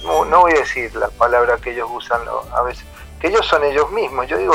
[0.05, 2.21] no, no voy a decir la palabra que ellos usan
[2.55, 2.85] a veces,
[3.21, 4.29] que ellos son ellos mismos.
[4.29, 4.55] Yo digo,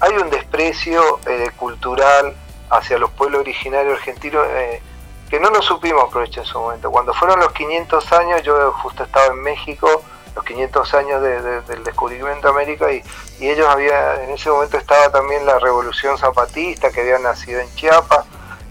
[0.00, 2.34] hay un desprecio eh, cultural
[2.70, 4.82] hacia los pueblos originarios argentinos eh,
[5.30, 6.90] que no lo supimos aprovechar en su momento.
[6.90, 10.02] Cuando fueron los 500 años, yo justo estaba en México
[10.34, 13.02] los 500 años de- de- del descubrimiento de América y,
[13.40, 17.74] y ellos había, en ese momento estaba también la revolución zapatista que había nacido en
[17.74, 18.26] Chiapas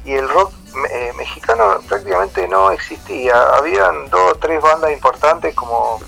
[0.05, 0.53] y el rock
[0.91, 3.41] eh, mexicano prácticamente no existía.
[3.55, 5.99] Habían dos o tres bandas importantes como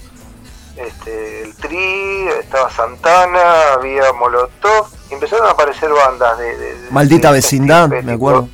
[0.78, 6.57] este, el Tri, estaba Santana, había Molotov, y empezaron a aparecer bandas de...
[6.57, 8.47] de- de- Maldita de- vecindad, me acuerdo.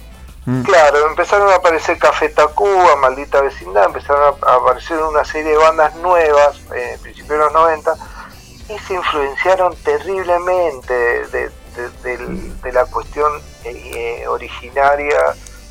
[0.46, 0.64] Mm.
[0.64, 5.96] Claro, empezaron a aparecer Café Tacuba, Maldita Vecindad, empezaron a aparecer una serie de bandas
[5.96, 7.94] nuevas, eh, principios de los 90,
[8.70, 11.52] y se influenciaron terriblemente de,
[12.74, 13.32] la cuestión
[13.64, 15.18] eh, originaria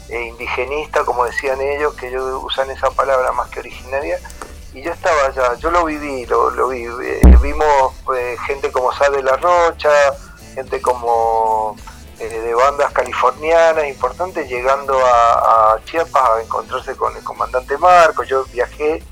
[0.08, 4.18] e indigenista, como decían ellos, que ellos usan esa palabra más que originaria,
[4.74, 7.66] y yo estaba allá, yo lo viví, lo, lo vi, eh, vimos
[8.16, 9.90] eh, gente como Sal de la Rocha,
[10.54, 11.76] gente como
[12.18, 18.44] eh, de bandas californianas importantes llegando a, Chiapas a encontrarse con el comandante Marco, yo
[18.46, 19.02] viajé,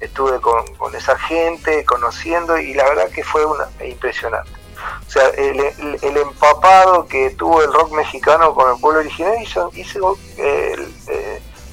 [0.00, 4.50] estuve con, con esa gente, conociendo, y la verdad que fue una, impresionante.
[5.06, 5.58] O sea, el,
[6.02, 10.16] el- empapado que tuvo el rock mexicano con el pueblo originario hizo, hizo,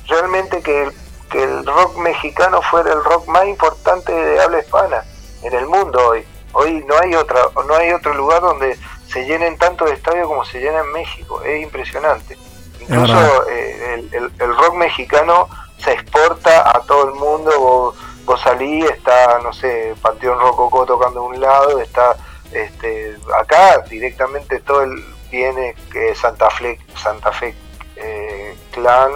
[0.08, 0.90] realmente que
[1.30, 5.04] que el rock mexicano fuera el rock más importante de habla hispana
[5.44, 6.26] en el mundo hoy.
[6.54, 10.60] Hoy no hay otra, no hay otro lugar donde se llenen tantos estadios como se
[10.60, 11.42] llena en México.
[11.44, 12.38] Es impresionante.
[12.80, 15.50] Incluso eh, el, el- el rock mexicano
[15.84, 17.52] se exporta a todo el mundo.
[17.60, 17.96] Vos,
[18.26, 22.16] vos salís, está, no sé, Panteón Rococó tocando de un lado, está
[22.52, 27.54] este, acá directamente todo el viene que Santa Fe, Santa Fe
[27.98, 29.12] eh, Clan,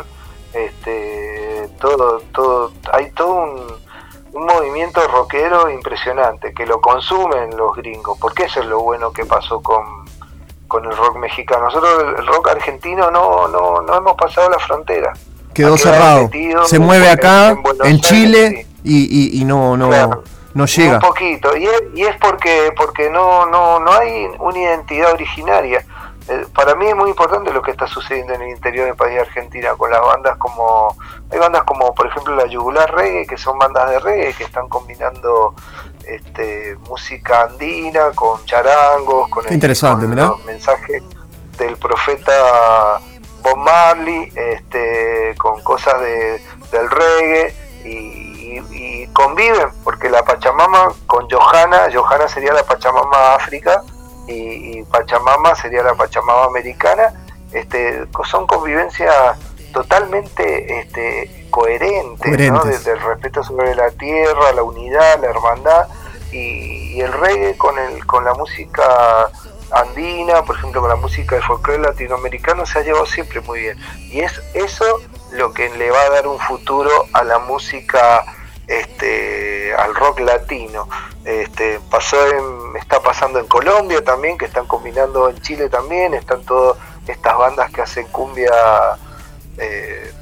[0.54, 1.39] este,
[1.80, 3.66] todo, todo, hay todo un,
[4.34, 9.26] un movimiento rockero impresionante que lo consumen los gringos, porque eso es lo bueno que
[9.26, 9.84] pasó con,
[10.68, 11.66] con el rock mexicano.
[11.66, 15.14] Nosotros el, rock argentino no, no, no hemos pasado la frontera.
[15.54, 16.24] Quedó cerrado.
[16.24, 18.80] metido Se mueve acá, en Aires, Chile, sí.
[18.84, 20.24] y, y- y no, no, Claro.
[20.54, 20.94] no llega.
[20.96, 25.84] Un poquito, y es, y es porque porque no, no, no hay una identidad originaria.
[26.32, 29.16] Eh, para mí es muy importante lo que está sucediendo en el interior del país
[29.16, 30.96] de Argentina con las bandas como
[31.32, 34.70] hay bandas como por ejemplo la Yugular Reggae que son bandas de reggae que están
[34.70, 35.56] combinando
[36.06, 40.28] este, música andina con charangos con, Qué interesante, con mirá.
[40.28, 41.02] los mensajes
[41.58, 43.00] del profeta
[43.42, 47.56] Bob Marley este, con cosas de, del reggae
[47.86, 53.82] y, y- y conviven porque la Pachamama con Johanna, Johanna sería la Pachamama África
[54.30, 57.14] y, y Pachamama sería la Pachamama americana,
[57.52, 59.38] este, son convivencias
[59.74, 62.64] totalmente este, coherentes, ¿no?
[62.64, 65.88] Desde el respeto sobre la tierra, la unidad, la hermandad
[66.32, 69.30] y, y el reggae con, el, con la música
[69.72, 73.78] andina, por ejemplo con la música del folclore latinoamericano se ha llevado siempre muy bien.
[74.12, 74.86] Y es eso
[75.32, 78.26] lo que le va a dar un futuro a la música
[78.70, 80.88] este al rock latino.
[81.26, 86.44] Este pasó en, está pasando en Colombia también que están combinando en Chile también están
[86.44, 88.52] todas estas bandas que hacen cumbia
[89.58, 90.14] eh,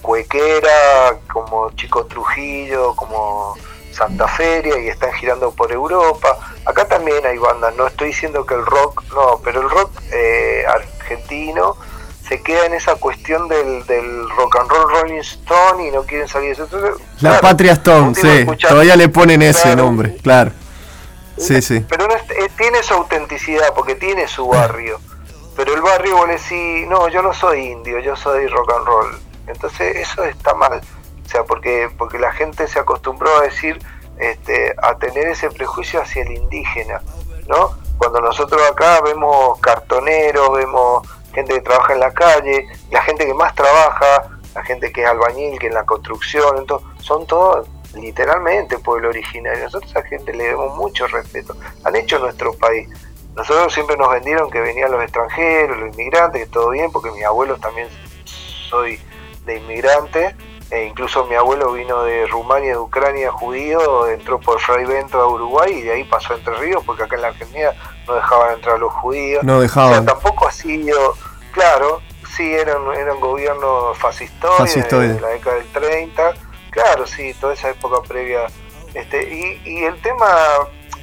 [0.00, 3.56] cuequera como Chico Trujillo como
[3.92, 6.38] Santa Feria y están girando por Europa.
[6.64, 10.64] Acá también hay bandas no estoy diciendo que el rock no pero el rock eh,
[10.68, 11.76] argentino
[12.28, 16.28] se queda en esa cuestión del, del rock and roll Rolling Stone y no quieren
[16.28, 16.64] salir de eso.
[16.64, 18.46] Entonces, La claro, Patria Stone, sí.
[18.68, 19.84] Todavía le ponen ese Claro.
[19.84, 20.50] nombre, claro.
[21.38, 21.80] Sí, sí.
[21.88, 25.00] Pero no es- eh, tiene su autenticidad porque tiene su barrio.
[25.56, 28.86] Pero el barrio vos le decís, no, yo no soy indio, yo soy rock and
[28.86, 29.18] roll.
[29.46, 30.80] Entonces eso está mal.
[31.24, 33.78] O sea, porque, porque la gente se acostumbró a decir,
[34.18, 37.00] este, a tener ese prejuicio hacia el indígena,
[37.46, 37.76] ¿no?
[37.98, 43.34] Cuando nosotros acá vemos cartoneros, vemos gente que trabaja en la calle, la gente que
[43.34, 48.78] más trabaja, la gente que es albañil, que en la construcción, entonces, son todos literalmente
[48.78, 49.64] pueblo originario.
[49.64, 51.56] Nosotros a esa gente le debemos mucho respeto.
[51.84, 52.88] Han hecho nuestro país.
[53.34, 57.24] Nosotros siempre nos vendieron que venían los extranjeros, los inmigrantes, que todo bien, porque mis
[57.24, 57.88] abuelos también
[58.24, 59.00] soy
[59.44, 60.34] de inmigrantes,
[60.70, 65.26] e incluso mi abuelo vino de Rumania, de Ucrania, judío, entró por Fray Bento a
[65.28, 67.70] Uruguay y de ahí pasó a Entre Ríos, porque acá en la Argentina
[68.06, 69.42] no dejaban entrar a los judíos.
[69.44, 70.04] No O sea, dejaban.
[70.06, 71.14] tampoco ha sido,
[71.52, 72.02] claro,
[72.36, 75.14] sí, eran, eran gobiernos fascistoides, Fascistoides.
[75.16, 76.34] de la década del 30,
[76.70, 78.46] claro, sí, toda esa época previa.
[78.94, 80.26] Este, y, y el tema,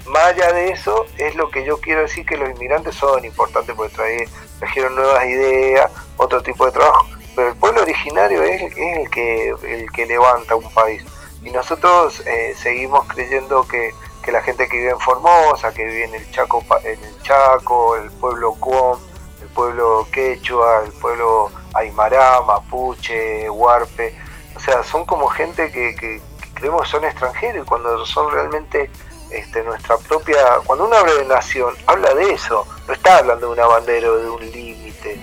[0.07, 3.73] más allá de eso, es lo que yo quiero decir, que los inmigrantes son importantes
[3.75, 7.05] porque trae- trajeron nuevas ideas, otro tipo de trabajo,
[7.35, 11.03] pero el pueblo originario es, el, que, el que levanta un país.
[11.43, 13.91] Y nosotros eh, seguimos creyendo que,
[14.23, 17.95] que la gente que vive en Formosa, que vive en el Chaco, en el Chaco,
[17.97, 18.99] el pueblo Cuom,
[19.41, 24.17] el pueblo Quechua, el pueblo Aymara, Mapuche, Huarpe,
[24.55, 26.21] o sea, son como gente que, que,
[26.55, 28.89] creemos son extranjeros y cuando son realmente
[29.29, 30.37] este, nuestra propia...
[30.65, 34.15] Cuando uno habla de nación, habla de eso, no está hablando de una bandera o
[34.15, 35.19] de un límite,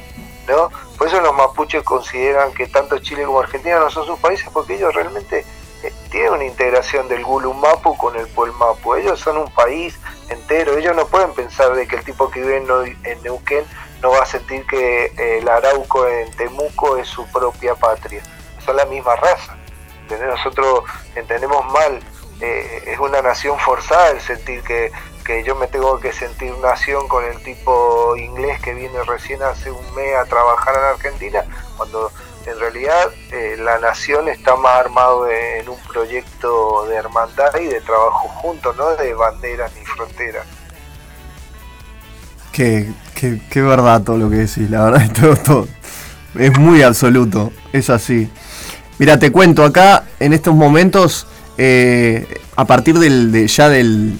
[0.46, 0.70] ¿no?
[1.02, 4.74] Por eso los mapuches consideran que tanto Chile como Argentina no son sus países porque
[4.74, 5.44] ellos realmente
[5.82, 8.94] eh, tienen una integración del Gulu Mapu con el Puel Mapu.
[8.94, 9.98] Ellos son un país
[10.28, 13.64] entero, ellos no pueden pensar de que el tipo que vive en Neuquén
[14.00, 18.22] no va a sentir que eh, el Arauco en Temuco es su propia patria.
[18.64, 19.56] Son la misma raza.
[20.02, 20.28] ¿entendés?
[20.28, 20.84] Nosotros
[21.16, 21.98] entendemos mal,
[22.40, 24.92] eh, es una nación forzada el sentir que,
[25.22, 29.70] que yo me tengo que sentir nación con el tipo inglés que viene recién hace
[29.70, 31.44] un mes a trabajar en Argentina,
[31.76, 32.10] cuando
[32.46, 37.80] en realidad eh, la nación está más armado en un proyecto de hermandad y de
[37.80, 40.46] trabajo juntos, no de banderas ni fronteras.
[42.52, 45.68] Qué, qué, qué verdad todo lo que decís, la verdad todo, todo.
[46.38, 48.30] Es muy absoluto, es así.
[48.98, 51.26] Mira, te cuento acá en estos momentos,
[51.58, 54.18] eh, a partir del, de, ya del,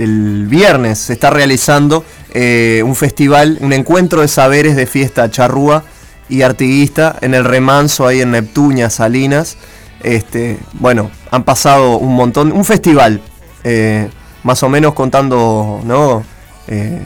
[0.00, 5.84] del viernes, se está realizando eh, un festival, un encuentro de saberes de fiesta charrúa
[6.28, 9.58] y artiguista en el remanso ahí en Neptunia, Salinas.
[10.02, 13.20] Este, bueno, han pasado un montón, un festival,
[13.62, 14.08] eh,
[14.42, 16.24] más o menos contando, ¿no?
[16.66, 17.02] Eh,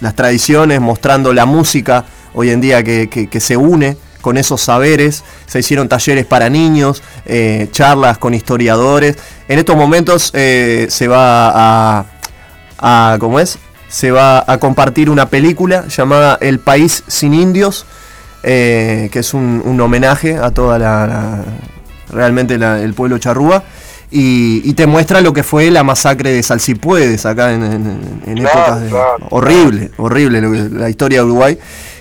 [0.00, 5.24] las tradiciones, mostrando la música hoy en día que se une con esos saberes.
[5.46, 9.16] Se hicieron talleres para niños, eh, charlas con historiadores.
[9.48, 11.50] En estos momentos eh, se va
[11.98, 12.04] a,
[12.78, 13.58] a- ¿cómo es?
[13.88, 17.86] Se va a compartir una película llamada El País sin Indios,
[18.42, 21.44] eh, que es un, un homenaje a toda la, la-
[22.12, 23.64] realmente la- el pueblo charrúa.
[24.12, 28.80] Y, y te muestra lo que fue la masacre de Salsipuedes acá en, en- épocas
[28.80, 28.90] de,
[29.30, 31.58] horrible, horrible lo que- la historia de Uruguay.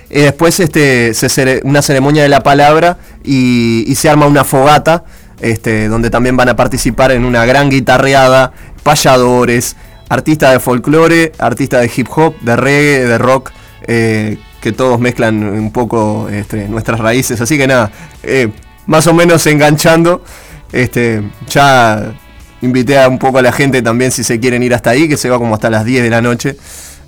[0.10, 5.04] Y después este, se cere- una ceremonia de la palabra y, se arma una fogata,
[5.40, 8.52] este, donde también van a participar en una gran guitarreada,
[8.84, 9.76] payadores,
[10.10, 13.52] artistas de folclore, artistas de hip hop, de reggae, de rock,
[13.88, 17.40] eh, que todos mezclan un poco este, nuestras raíces.
[17.40, 17.92] Así que nada,
[18.24, 18.50] eh,
[18.88, 20.24] más o menos enganchando,
[20.72, 22.14] este, ya
[22.62, 25.16] invité a un poco a la gente también si se quieren ir hasta ahí, que
[25.18, 26.58] se va como hasta las 10 de la noche.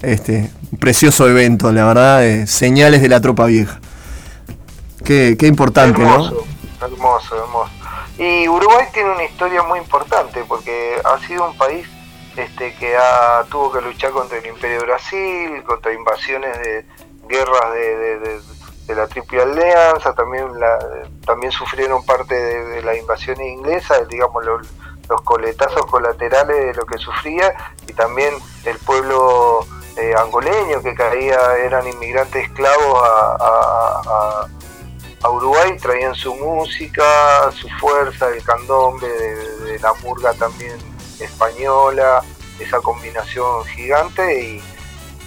[0.02, 0.50] Este,
[0.80, 3.80] precioso evento, la verdad, eh, señales de la tropa vieja.
[5.06, 6.44] Qué, qué importante, hermoso,
[6.82, 7.72] hermoso, hermoso.
[8.18, 11.88] Y Uruguay tiene una historia muy importante porque ha sido un país
[12.36, 16.86] este, que ha, tuvo que luchar contra el Imperio de Brasil, contra invasiones de
[17.28, 18.40] guerras de, de- de-
[18.88, 20.78] de la Triple Alianza, también la,
[21.26, 24.68] también sufrieron parte de, de las invasiones inglesas, digamos los,
[25.08, 27.54] los coletazos colaterales de lo que sufría
[27.88, 28.34] y también
[28.66, 29.66] el pueblo
[29.98, 34.48] eh, angoleño que caía eran inmigrantes esclavos a-
[35.30, 37.04] Uruguay traían su música,
[37.52, 40.78] su fuerza, el candombe, de, la murga también
[41.20, 42.22] española,
[42.60, 44.64] esa combinación gigante y,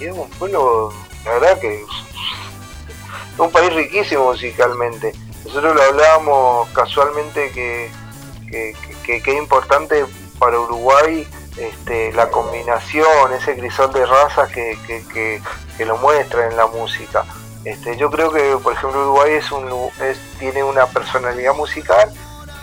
[0.00, 0.92] y un pueblo,
[1.24, 1.86] la verdad que es
[3.38, 5.12] un país riquísimo musicalmente.
[5.44, 7.90] Nosotros lo hablábamos casualmente que
[8.50, 8.74] que,
[9.06, 10.04] que- que es importante
[10.38, 11.26] para Uruguay
[11.56, 15.42] este, la combinación, ese crisol de razas que, que- que-
[15.76, 17.24] que lo muestra en la música.
[17.64, 19.68] Este, yo creo que, por ejemplo, Uruguay es un,
[20.38, 22.12] tiene una personalidad musical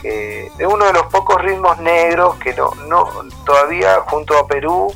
[0.01, 3.07] que es uno de los pocos ritmos negros que no, no
[3.45, 4.93] todavía junto a Perú,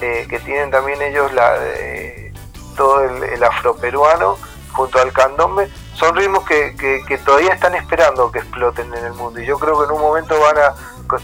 [0.00, 2.32] eh, que tienen también ellos la, eh,
[2.76, 4.36] todo el, el afroperuano,
[4.72, 9.12] junto al candombe, son ritmos que, que- que todavía están esperando que exploten en el
[9.14, 9.40] mundo.
[9.40, 10.74] Y yo creo que en un momento van a,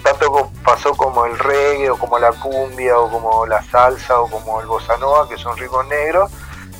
[0.02, 4.28] tanto como pasó como el reggae, o como la cumbia, o como la salsa, o
[4.28, 6.30] como el bossa nova, que son ritmos negros,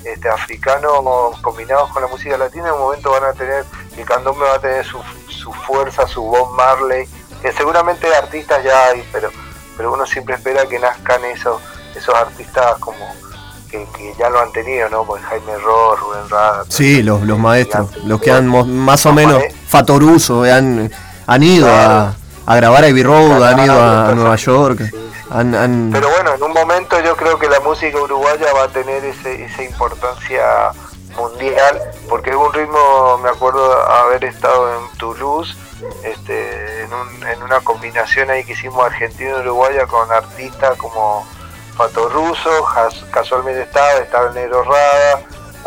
[0.05, 3.65] este, africanos combinados con la música latina, en un momento van a tener,
[3.97, 7.07] el candombe va a tener su, su fuerza, su Bob Marley,
[7.43, 9.31] que seguramente artistas ya hay, pero,
[9.77, 11.61] pero uno siempre espera que nazcan esos,
[11.95, 13.07] esos artistas como
[13.71, 15.05] que, que ya lo han tenido, ¿no?
[15.05, 16.65] Pues Jaime Ross, Rubén Rada.
[16.69, 18.09] Sí, los, los maestros, gigantes.
[18.09, 18.47] los que han
[18.85, 19.43] más o menos.
[19.67, 20.91] Fatoruso, han,
[21.27, 22.15] han ido a,
[22.47, 24.97] a grabar a Abbey Road, han ido a, a Nueva York, Sí, sí.
[25.31, 28.69] han, han- Pero bueno, en un momento yo creo que la música uruguaya va a
[28.69, 30.43] tener ese, esa importancia
[31.17, 35.55] mundial, porque es un ritmo, me acuerdo haber estado en Toulouse,
[36.03, 41.27] este, en, un- en una combinación ahí que hicimos Argentina-Uruguaya con artistas como
[41.77, 42.51] Fato Russo,
[43.11, 45.23] casualmente estaba, estaba el Negro Rada,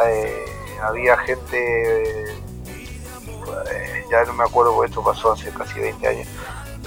[0.05, 0.45] eh,
[0.84, 2.23] había gente,
[3.71, 6.28] eh, ya no me acuerdo porque esto pasó hace casi 20 años,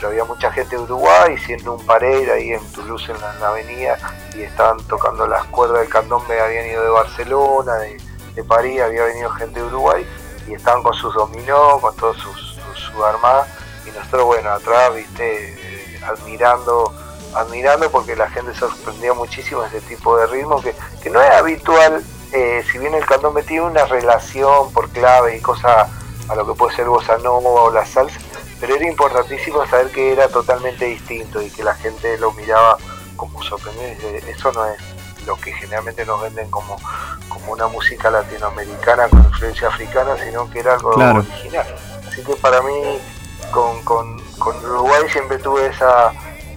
[0.00, 3.40] pero había mucha gente de Uruguay, siendo un Pareira ahí en Toulouse en la, en
[3.40, 3.98] la avenida,
[4.34, 8.00] y estaban tocando las cuerdas del candombe, habían ido de Barcelona, de,
[8.34, 10.06] de París, había venido gente de Uruguay,
[10.48, 13.46] y estaban con sus dominó, con todos sus, sus, sus armadas,
[13.86, 16.94] y nosotros, bueno, atrás, viste, eh, admirando,
[17.34, 22.02] admirando porque la gente sorprendía muchísimo ese tipo de ritmo que, que no es habitual,
[22.32, 25.90] eh, si bien el candombe tiene una relación por clave y cosas
[26.26, 28.18] a lo que puede ser bossa nova o la salsa,
[28.60, 32.76] pero era importantísimo saber que era totalmente distinto y que la gente lo miraba
[33.16, 33.88] como sorprendido.
[33.88, 34.78] y dice, Eso no es
[35.26, 36.76] lo que generalmente nos venden como,
[37.28, 41.20] como una música latinoamericana con influencia africana, sino que era algo Claro.
[41.20, 41.66] original.
[42.08, 42.98] Así que para mí,
[43.50, 46.12] con, con, con Uruguay siempre tuve esa,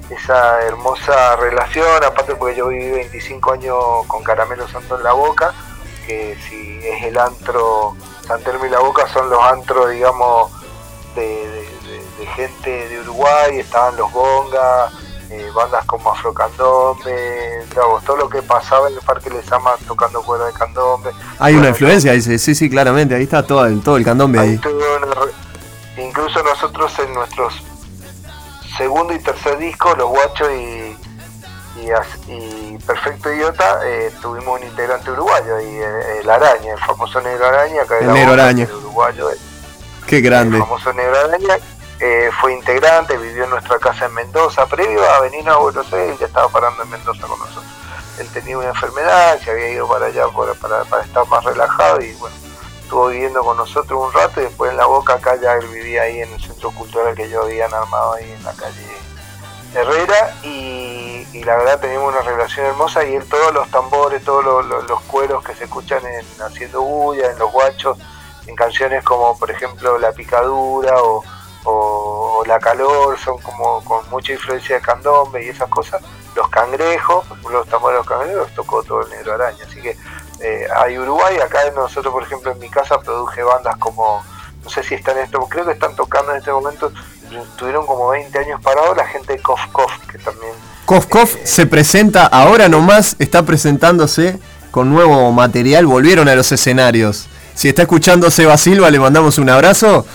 [0.09, 3.77] esa hermosa relación, aparte porque yo viví 25 años
[4.07, 5.53] con Caramelo Santo en la boca,
[6.05, 7.95] que si es el antro,
[8.27, 10.51] San Telmo y la Boca son los antros, digamos,
[11.15, 11.52] de,
[12.17, 14.89] de- gente de Uruguay, estaban los Gonga,
[15.29, 20.45] eh, bandas como Afrocandombe, digamos, todo lo que pasaba en el Parque Lesama tocando cuerda
[20.47, 21.11] de candombe.
[21.39, 24.59] Hay una influencia, dice, sí, sí, claramente, ahí está todo el, todo el candombe Ahí
[24.63, 25.31] una
[25.97, 27.53] incluso nosotros en nuestros
[28.77, 30.97] segundo y tercer disco, Los Guachos y,
[32.27, 37.47] y, Perfecto Idiota, eh, tuvimos un integrante uruguayo, y eh, el Araña, el famoso Negro
[37.47, 38.63] Araña, de El Negro Araña.
[38.65, 39.37] el uruguayo, el,
[40.07, 40.57] Qué grande.
[40.57, 41.57] el famoso Negro Araña,
[42.05, 46.19] eh, fue integrante, vivió en nuestra casa en Mendoza, previo a venir a Buenos Aires,
[46.19, 47.63] ya estaba parando en Mendoza con nosotros.
[48.19, 50.25] Él tenía una enfermedad, se había ido para allá
[50.61, 52.35] para, para estar más relajado y bueno,
[52.83, 56.03] estuvo viviendo con nosotros un rato y después en la boca acá ya él vivía
[56.03, 58.87] ahí en el centro cultural que yo habían armado ahí en la calle
[59.73, 64.65] Herrera y, la verdad teníamos una relación hermosa y él todos los tambores, todos los,
[64.65, 67.97] los- los cueros que se escuchan en Haciendo Bulla, en Los Guachos,
[68.45, 71.23] en canciones como por ejemplo La Picadura o,
[71.63, 76.01] o- o La Calor, son como con mucha influencia de candombe y esas cosas.
[76.35, 79.63] Los cangrejos, por ejemplo, los tambores de los cangrejos los tocó todo el Negro Araña,
[79.69, 79.95] así que
[80.39, 84.23] eh, hay Uruguay, acá nosotros por ejemplo en mi casa produje bandas como,
[84.63, 86.91] no sé si están en esto, creo que están tocando en este momento,
[87.55, 90.51] tuvieron como 20 años parados la gente de Kof Kof, que también
[90.85, 94.37] Kof Kof se presenta ahora nomás, está presentándose
[94.71, 97.27] con nuevo material, volvieron a los escenarios.
[97.53, 100.05] Si está escuchando Seba Silva, le mandamos un abrazo,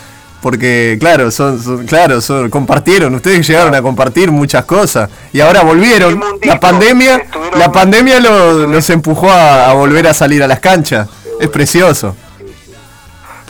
[0.42, 5.62] porque claro, son, son- claro, son, compartieron, ustedes llegaron a compartir muchas cosas y ahora
[5.62, 6.22] volvieron.
[6.42, 7.22] La pandemia,
[7.56, 11.08] la pandemia lo- los empujó a, a volver a salir a las canchas.
[11.40, 12.16] Es precioso.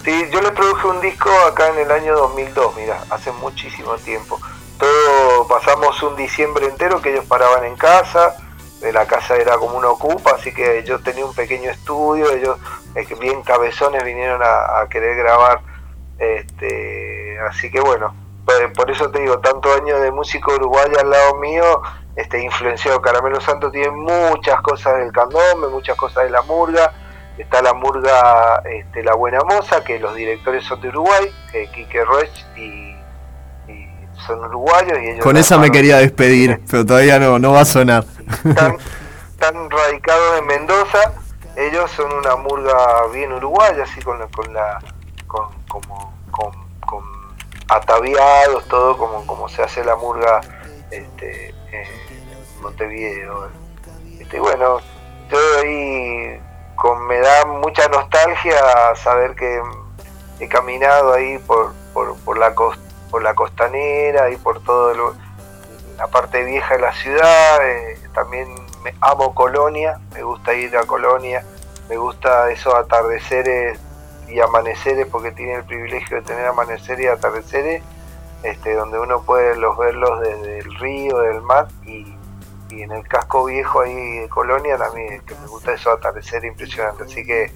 [0.05, 4.41] Sí, yo le produje un disco acá en el año 2002, mira, hace muchísimo tiempo.
[4.78, 8.36] Todo pasamos un diciembre entero que ellos paraban en casa,
[8.80, 12.57] de la casa era como una ocupa, así que yo tenía un pequeño estudio, ellos
[12.95, 15.61] eh, bien cabezones vinieron a, a querer grabar,
[16.18, 18.14] este, así que bueno,
[18.44, 21.82] por, por eso te digo, tanto años de músico uruguayo al lado mío,
[22.16, 26.92] este, influenciado Caramelo Santo tiene muchas cosas del candombe, muchas cosas de la murga,
[27.38, 32.04] está la murga este, La Buena Moza, que los directores son de Uruguay, eh, Quique
[32.04, 32.96] Roech y,
[33.70, 33.88] y
[34.26, 34.98] son uruguayos.
[35.00, 38.04] Y ellos Con esa me quería despedir, pero todavía no, no va a sonar.
[38.44, 38.76] Están,
[39.30, 41.12] están radicados en Mendoza,
[41.56, 44.80] ellos son una murga bien uruguaya, así con la, con la
[45.28, 46.52] con, como, con,
[47.68, 50.40] ataviados, todo como, como se hace la murga
[50.90, 53.50] este, en Montevideo.
[54.18, 54.78] Este, bueno,
[55.30, 56.40] yo ahí
[56.76, 58.56] con, me da mucha nostalgia
[58.96, 59.60] saber que
[60.40, 62.78] he caminado ahí por, por, por la cos-
[63.10, 65.14] por la costanera y por todo lo-
[65.96, 68.48] la parte vieja de la ciudad, eh, también
[68.84, 71.44] me amo Colonia, me gusta ir a Colonia,
[71.88, 73.80] me gusta esos atardeceres
[74.31, 77.83] y amaneceres porque tiene el privilegio de tener amaneceres y atardeceres,
[78.43, 82.07] este, donde uno puede los verlos desde el río, del mar y,
[82.70, 87.07] y en el casco viejo ahí de Colonia también, que me gusta esos atardeceres impresionantes,
[87.07, 87.51] así que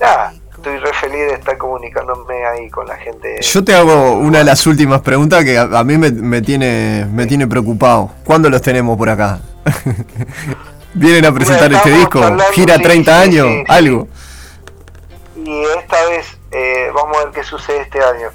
[0.00, 3.40] nada, estoy re feliz de estar comunicándome ahí con la gente.
[3.42, 7.06] Yo te hago una de las últimas preguntas que a, a mí me, me tiene,
[7.12, 8.10] me tiene preocupado.
[8.24, 9.40] ¿Cuándo los tenemos por acá?
[10.94, 12.20] ¿Vienen a presentar Bueno, este disco?
[12.52, 13.46] ¿Gira sí, 30 sí, años?
[13.48, 13.64] sí, sí.
[13.68, 14.08] ¿Algo?
[15.46, 18.30] Y esta vez eh, vamos a ver qué sucede este año.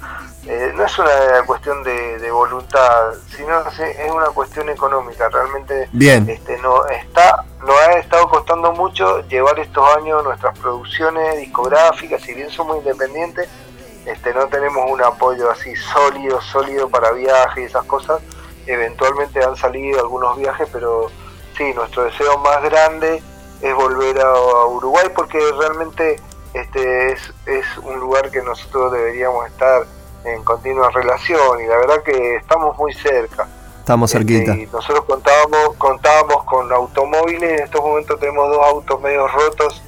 [0.46, 5.28] Eh, no es una cuestión de, de voluntad, sino es una cuestión económica.
[5.28, 6.28] Realmente Bien.
[6.28, 12.32] este, no está, nos ha estado costando mucho llevar estos años nuestras producciones discográficas, si
[12.32, 13.48] bien somos independientes,
[14.06, 18.20] este, no tenemos un apoyo así sólido, sólido para viajes y esas cosas.
[18.66, 21.10] Eventualmente han salido algunos viajes, pero
[21.58, 23.22] sí, nuestro deseo más grande
[23.60, 26.18] es volver a, a Uruguay porque realmente
[26.54, 29.84] este es, es un lugar que nosotros deberíamos estar
[30.24, 33.48] en continua relación y la verdad que estamos muy cerca.
[33.80, 34.54] Estamos Este, cerquita.
[34.54, 39.82] y nosotros contábamos, contábamos con automóviles, en estos momentos tenemos dos autos medio rotos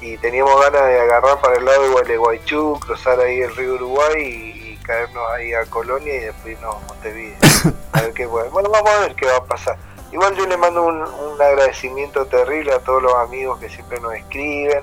[0.00, 4.14] y teníamos ganas de agarrar para el lado de Gualeguaychú, cruzar ahí el río Uruguay
[4.22, 7.36] y, y caernos ahí a Colonia y después irnos a Montevideo.
[7.92, 8.50] A ver qué bueno.
[8.52, 9.76] bueno, vamos a ver qué va a pasar.
[10.12, 14.14] Igual yo le mando un, un agradecimiento terrible a todos los amigos que siempre nos
[14.14, 14.82] escriben.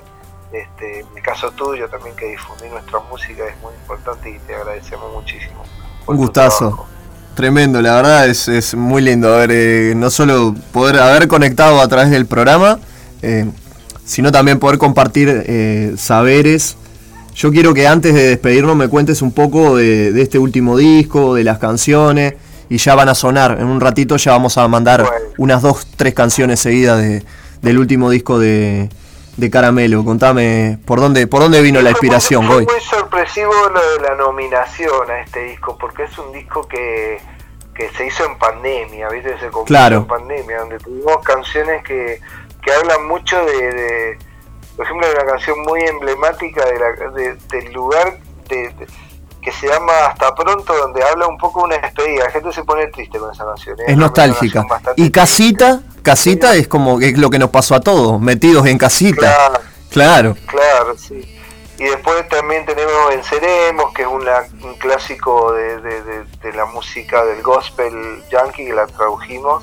[0.52, 4.54] Este, en el caso tuyo también que difundir nuestra música es muy importante y te
[4.54, 5.62] agradecemos muchísimo.
[6.06, 6.58] Un gustazo.
[6.58, 6.86] trabajo.
[7.34, 11.86] Tremendo, la verdad es, es muy lindo haber, eh, no solo poder haber conectado a
[11.86, 12.80] través del programa,
[13.22, 13.44] eh,
[14.04, 16.76] sino también poder compartir eh, saberes.
[17.36, 21.34] Yo quiero que antes de despedirnos me cuentes un poco de, de este último disco,
[21.36, 22.34] de las canciones,
[22.68, 23.58] y ya van a sonar.
[23.60, 25.16] En un ratito ya vamos a mandar Bueno.
[25.38, 27.22] unas dos, tres canciones seguidas de,
[27.62, 28.88] del último disco de,
[29.38, 30.04] de Caramelo.
[30.04, 32.66] Contame por dónde, por dónde vino la Fue inspiración, fue Goy.
[32.66, 37.18] muy sorpresivo lo de la nominación a este disco, porque es un disco que,
[37.74, 39.30] que se hizo en pandemia, ¿viste?
[39.38, 39.96] Se compuso Claro.
[39.98, 42.20] en pandemia, donde tuvimos canciones que,
[42.62, 44.18] que hablan mucho de, de-
[44.76, 48.18] por ejemplo, hay una canción muy emblemática de la- de- del lugar
[48.48, 48.86] de, de-
[49.42, 52.24] que se llama Hasta Pronto, donde habla un poco de una despedida.
[52.24, 53.78] La gente se pone triste con esa canción.
[53.80, 53.84] ¿eh?
[53.88, 54.64] Es nostálgica.
[54.96, 56.02] Y casita, triste.
[56.02, 59.18] casita es como es lo que nos pasó a todos, metidos en casita.
[59.20, 59.60] Claro.
[59.90, 60.36] Claro.
[60.46, 61.34] Claro, sí.
[61.78, 66.64] Y después también tenemos Venceremos, que es una- un clásico de, de- de- de la
[66.66, 69.62] música del gospel yankee, que la tradujimos.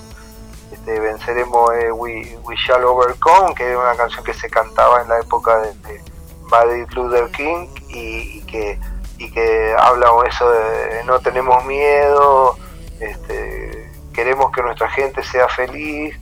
[0.71, 5.09] Este, Venceremos eh, We, We Shall Overcome, que es una canción que se cantaba en
[5.09, 6.01] la época de,
[6.49, 8.79] Martin Luther King y, y que,
[9.25, 12.57] y que habla eso de no tenemos miedo,
[12.99, 16.15] este, queremos que nuestra gente sea feliz.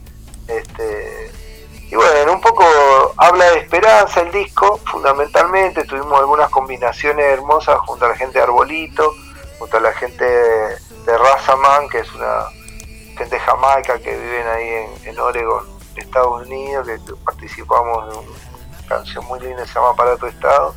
[0.48, 1.30] Este,
[1.90, 2.64] y bueno, un poco
[3.16, 5.84] habla de esperanza el disco, fundamentalmente.
[5.84, 9.12] Tuvimos algunas combinaciones hermosas junto a la gente de Arbolito,
[9.58, 12.46] junto a la gente de, Razaman, que es una
[13.16, 15.64] gente de Jamaica que viven ahí en, en Oregon,
[15.96, 20.74] Estados Unidos, que participamos de una canción muy linda que se llama Para tu Estado.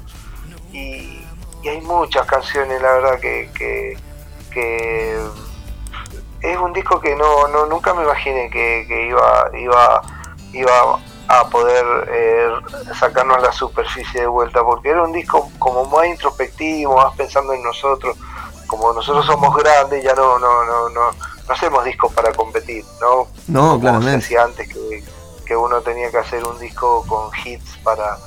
[0.74, 1.27] Y,
[1.68, 3.98] y hay muchas canciones, la verdad, que, que,
[4.52, 5.20] que
[6.40, 10.02] es un disco que no, no nunca me imaginé que, que iba, iba,
[10.54, 12.50] iba a poder eh,
[12.98, 17.62] sacarnos la superficie de vuelta, porque era un disco como más introspectivo, más pensando en
[17.62, 18.16] nosotros,
[18.68, 23.28] como nosotros somos grandes, ya no, no, no, no, no hacemos discos para competir, ¿no?
[23.50, 24.22] No, Como claramente.
[24.22, 25.04] se hacía antes que,
[25.46, 28.18] que uno tenía que hacer un disco con hits para,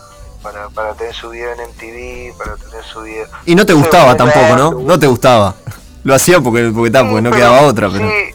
[0.42, 3.26] para, para tener su video en MTV, para tener su video.
[3.46, 4.70] Y no te gustaba tampoco, ¿no?
[4.72, 5.54] No te gustaba.
[6.04, 8.08] Lo hacía porque, porque, porque no pero- quedaba otra, pero.
[8.08, 8.34] Sí,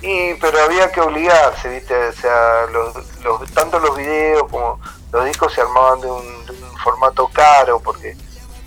[0.00, 1.94] sí, pero había que obligarse, ¿viste?
[2.08, 4.78] O sea, los, los- tanto los videos como
[5.12, 8.14] los discos se armaban de un, de un formato caro, porque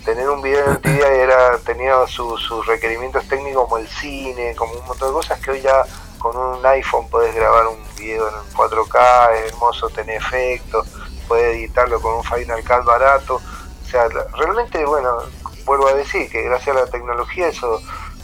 [0.04, 4.72] tener un video en MTV era, tenía su- sus requerimientos técnicos como el cine, como
[4.74, 5.84] un montón de cosas que hoy ya
[6.18, 10.86] con un iPhone podés grabar un video en 4K, es hermoso, tener efectos,
[11.22, 13.36] podés editarlo con un Final Cut barato.
[13.36, 15.18] O sea, realmente, bueno,
[15.64, 17.80] vuelvo a decir que gracias a la tecnología eso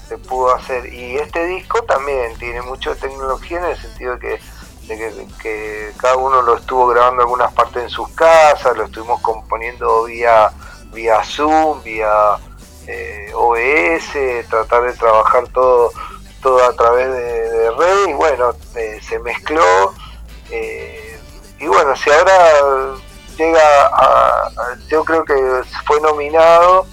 [0.08, 0.92] se pudo hacer.
[0.92, 4.40] Y este disco también tiene mucho tecnología en el sentido de que,
[4.86, 9.20] de que, que cada uno lo estuvo grabando algunas partes en sus casas, lo estuvimos
[9.20, 10.50] componiendo vía,
[10.92, 12.38] vía Zoom, vía
[12.86, 15.90] eh, OBS, tratar de trabajar todo,
[16.42, 19.92] todo a través de, de red y bueno, eh, se mezcló.
[20.50, 21.07] eh,
[21.60, 22.94] y bueno, si ahora
[23.36, 24.50] llega a,
[24.88, 25.34] yo creo que
[25.84, 26.86] fue nominado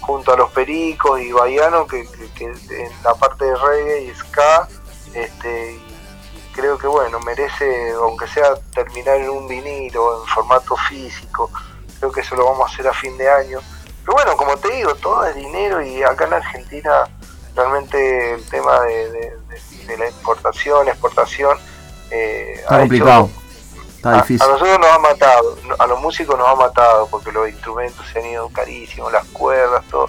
[0.00, 2.08] junto a los Pericos y Baiano que,
[2.40, 4.68] en la parte de reggae y ska
[5.14, 5.98] este y,
[6.54, 11.50] creo que bueno merece aunque sea terminar en un vinilo en formato físico
[11.98, 13.60] creo que eso lo vamos a hacer a fin de año
[14.04, 17.04] pero bueno como te digo todo es dinero y acá en Argentina
[17.54, 19.36] realmente el tema de,
[19.98, 21.58] la importación exportación
[22.10, 23.26] eh, ha complicado.
[23.26, 23.47] hecho
[23.98, 24.42] Está a, difícil.
[24.42, 28.20] a nosotros nos ha matado, a los músicos nos ha matado porque los instrumentos se
[28.20, 30.08] han ido carísimos, las cuerdas, todo.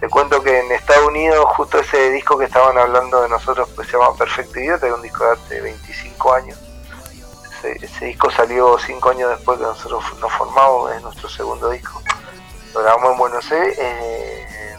[0.00, 3.88] Te cuento que en Estados Unidos, justo ese disco que estaban hablando de nosotros, pues
[3.88, 6.58] se llama Perfecto Idiota, que es un disco de hace 25 años.
[7.58, 12.00] Ese, ese disco salió 5 años después que nosotros nos formamos, es nuestro segundo disco.
[12.74, 13.76] Lo grabamos en Buenos Aires.
[13.78, 14.76] eh,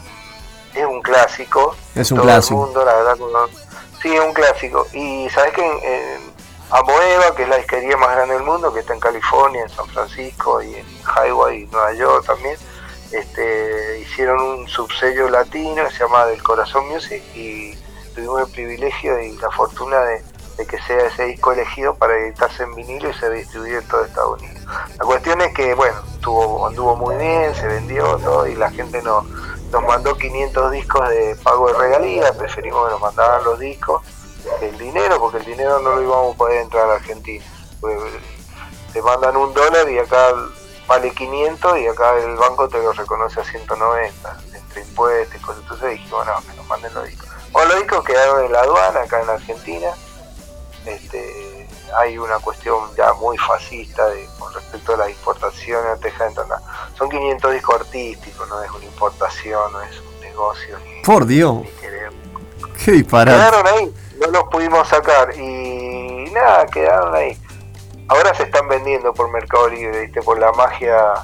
[0.74, 1.74] es un clásico.
[1.96, 2.60] Es un todo clásico.
[2.60, 3.46] El mundo, la verdad, como-
[4.00, 4.86] sí, es un clásico.
[4.92, 6.32] Y sabes que en, en
[6.70, 9.86] Amoeba, que es la disquería más grande del mundo, que está en California, en San
[9.86, 12.56] Francisco y en Highway, Nueva York también,
[13.10, 17.74] este, hicieron un subsello latino que se llama Del Corazón Music y
[18.14, 20.22] tuvimos el privilegio y la fortuna de,
[20.58, 24.04] de que sea ese disco elegido para editarse en vinilo y ser distribuido en todo
[24.04, 24.64] Estados Unidos.
[24.98, 29.00] La cuestión es que, bueno, tuvo, anduvo muy bien, se vendió todo y la gente
[29.02, 29.24] nos,
[29.70, 34.02] nos mandó 500 discos de pago de regalías, preferimos que nos mandaran los discos
[34.62, 37.44] el dinero, porque el dinero no lo íbamos a poder entrar a Argentina.
[37.80, 37.96] Pues,
[38.92, 40.34] te mandan un dólar y acá
[40.86, 45.62] vale 500 y acá el banco te lo reconoce a 190, entre impuestos y cosas.
[45.62, 47.28] Entonces dijimos, no, que nos manden los discos.
[47.52, 49.88] Bueno, los discos quedaron en la aduana acá en Argentina.
[50.86, 56.08] Este, hay una cuestión ya muy fascista de, con respecto a las importaciones, no te
[56.08, 56.46] dejan entrar.
[56.96, 60.78] Son 500 discos artísticos, no es una importación, no es un negocio.
[60.78, 61.70] Ni, Por Dios, ni
[62.84, 63.36] qué disparate.
[63.36, 67.36] Quedaron ahí, no los pudimos sacar y nada, quedaron ahí.
[68.08, 70.22] Ahora se están vendiendo por Mercado Libre, ¿viste?
[70.22, 71.14] por la magia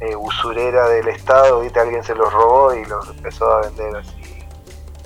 [0.00, 1.80] eh, usurera del Estado, ¿viste?
[1.80, 4.46] alguien se los robó y los empezó a vender así.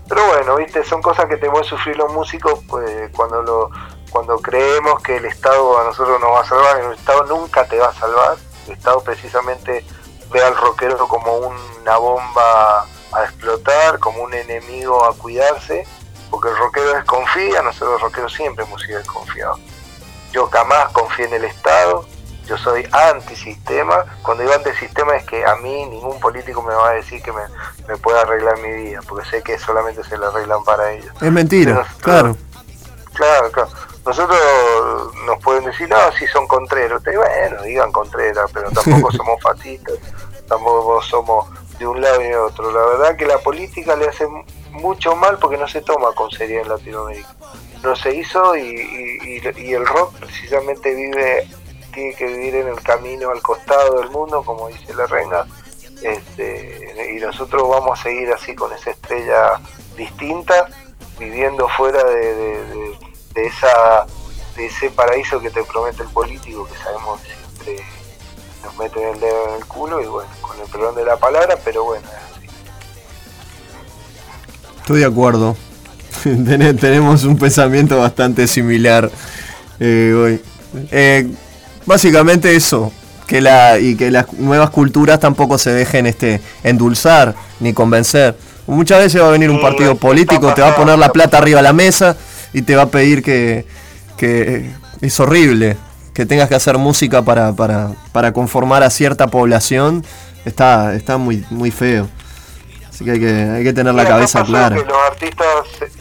[0.08, 0.84] Pero bueno, ¿viste?
[0.84, 3.70] son cosas que tenemos que sufrir los músicos pues, cuando lo
[4.14, 7.80] cuando creemos que el Estado a nosotros nos va a salvar, el Estado nunca te
[7.80, 8.36] va a salvar,
[8.68, 9.84] el Estado precisamente
[10.30, 15.84] ve al rockero como una bomba a explotar, como un enemigo a cuidarse,
[16.34, 19.60] porque el rockero desconfía, nosotros los rockeros siempre hemos sido desconfiados.
[20.32, 22.04] Yo jamás confié en el Estado,
[22.46, 24.04] yo soy antisistema.
[24.22, 27.42] Cuando digo antisistema es que a mí ningún político me va a decir que me,
[27.86, 31.12] me pueda arreglar mi vida, porque sé que solamente se lo arreglan para ellos.
[31.20, 32.36] Es mentira, Nosotros- claro.
[33.14, 33.68] Claro, claro.
[34.04, 34.38] Nosotros
[35.24, 37.00] nos pueden decir, no, si son contreros.
[37.04, 39.94] Te- Bueno, digan contreras, pero tampoco somos fascistas,
[40.48, 41.46] tampoco somos
[41.78, 42.70] de un lado y de otro.
[42.72, 44.26] La verdad que la política le hace
[44.74, 47.34] mucho mal porque no se toma con seriedad en Latinoamérica.
[47.82, 51.48] No se hizo y, y- el rock precisamente vive,
[51.92, 55.46] tiene que vivir en el camino al costado del mundo, como dice la renga.
[56.02, 59.60] Este, y nosotros vamos a seguir así con esa estrella
[59.96, 60.66] distinta,
[61.18, 62.98] viviendo fuera de, de- de-
[63.34, 64.06] de esa
[64.56, 67.84] de ese paraíso que te promete el político, que sabemos que siempre
[68.62, 71.58] nos meten el dedo en el culo y bueno, con el perdón de la palabra,
[71.64, 72.06] pero bueno.
[74.84, 75.56] Estoy de acuerdo.
[76.22, 79.10] Ten- Tenemos un pensamiento bastante similar
[79.80, 80.40] eh, hoy.
[80.90, 81.28] Eh,
[81.86, 82.92] básicamente eso,
[83.26, 88.36] que la y que las nuevas culturas tampoco se dejen este endulzar ni convencer.
[88.66, 91.58] Muchas veces va a venir un partido político, te va a poner la plata arriba
[91.58, 92.16] de la mesa
[92.52, 93.66] y te va a pedir que,
[94.16, 94.70] que
[95.00, 95.76] es horrible
[96.14, 100.04] que tengas que hacer música para, para, para conformar a cierta población.
[100.44, 102.08] Está, está muy, muy feo.
[102.94, 103.26] Así que hay que,
[103.56, 104.76] hay que tener la cabeza clara.
[104.76, 105.48] que los artistas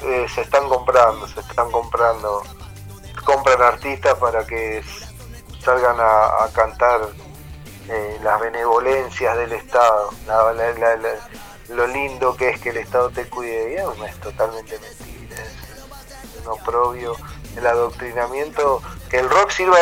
[0.04, 2.44] eh, se están comprando, se están comprando,
[3.26, 4.84] compran artistas para que
[5.66, 7.02] salgan a, a cantar
[7.90, 11.30] eh, las benevolencias del Estado, la- la- la- la-
[11.70, 13.72] lo lindo que es que el Estado te cuide.
[13.72, 17.16] Y eso es totalmente mentira, es un oprobio.
[17.58, 19.78] El adoctrinamiento, que el rock sirva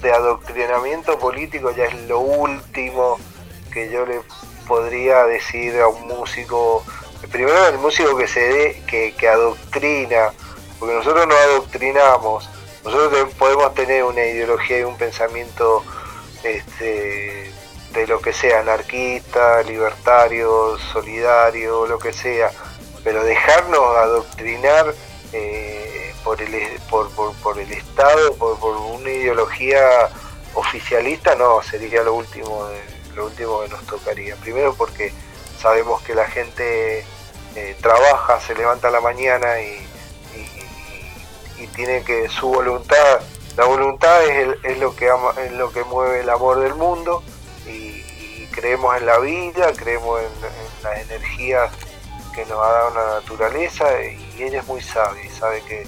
[0.00, 3.18] de adoctrinamiento político ya es lo último
[3.72, 4.22] que yo le
[4.66, 6.84] podría decir a un músico,
[7.30, 10.32] primero el músico que se dé, que, que adoctrina,
[10.78, 12.48] porque nosotros no adoctrinamos,
[12.84, 15.82] nosotros podemos tener una ideología y un pensamiento
[16.44, 17.50] este,
[17.92, 22.50] de lo que sea, anarquista, libertario, solidario, lo que sea,
[23.02, 24.94] pero dejarnos adoctrinar
[25.32, 30.08] eh, por, el, por, por, por el Estado, por, por una ideología
[30.54, 34.36] oficialista, no, sería lo último, de- lo último que nos tocaría.
[34.36, 35.12] Primero porque
[35.60, 37.04] sabemos que la gente
[37.56, 39.82] eh, trabaja, se levanta a la mañana y,
[41.74, 43.20] tiene que su voluntad,
[43.56, 46.74] la voluntad es, el- es lo que ama- es lo que mueve el amor del
[46.74, 47.22] mundo
[47.66, 51.70] y, creemos en la vida, creemos en, en las energías
[52.34, 55.86] que nos ha dado la naturaleza y ella es muy sabia y sabe que,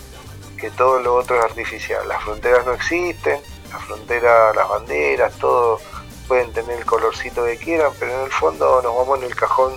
[0.59, 2.07] que todo lo otro es artificial.
[2.07, 3.41] Las fronteras no existen,
[3.73, 5.81] las fronteras, las banderas, todo
[6.29, 9.75] pueden tener el colorcito que quieran, pero en el fondo nos vamos en el cajón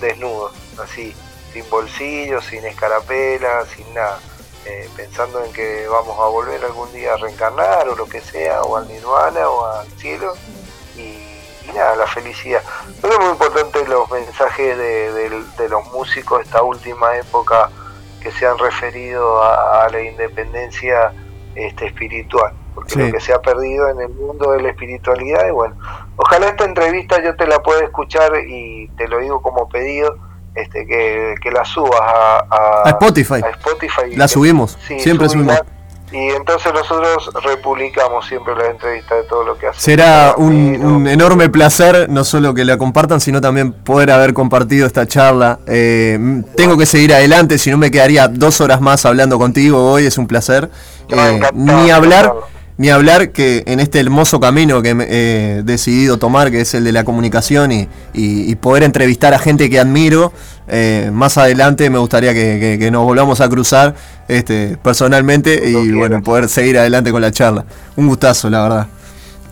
[0.00, 1.14] desnudos, así,
[1.52, 4.20] sin bolsillos, sin escarapela, sin nada,
[4.64, 8.62] eh, pensando en que vamos a volver algún día a reencarnar o lo que sea,
[8.62, 10.34] o al nirvana o al cielo,
[10.96, 11.18] y,
[11.74, 12.62] nada, la felicidad.
[13.02, 17.70] Pero es muy importante los mensajes de los músicos de esta última época
[18.22, 21.12] que se han referido a, a la independencia
[21.54, 22.98] este, espiritual, porque Sí.
[23.00, 25.74] lo que se ha perdido en el mundo de la espiritualidad, y bueno,
[26.16, 30.16] ojalá esta entrevista yo te la pueda escuchar y te lo digo como pedido,
[30.54, 33.40] este, que, que la subas a, a- A Spotify.
[33.44, 34.16] a Spotify.
[34.16, 35.56] La subimos, Sí, siempre subimos.
[36.10, 39.82] Y entonces nosotros republicamos siempre las entrevistas de todo lo que hacemos.
[39.82, 45.06] Será un, enorme placer, no solo que la compartan, sino también poder haber compartido esta
[45.06, 45.58] charla.
[45.66, 46.18] Eh,
[46.56, 50.16] tengo que seguir adelante, si no me quedaría dos horas más hablando contigo hoy, es
[50.16, 50.70] un placer.
[51.10, 52.32] Eh, ni hablar.
[52.78, 56.92] Ni hablar que en este hermoso camino que he decidido tomar, que es el de
[56.92, 57.82] la comunicación y,
[58.14, 60.32] y- y poder entrevistar a gente que admiro,
[60.68, 63.94] eh, más adelante me gustaría que, que- que nos volvamos a cruzar
[64.28, 67.64] este, personalmente y bueno, poder seguir adelante con la charla.
[67.96, 68.86] Un gustazo, la verdad.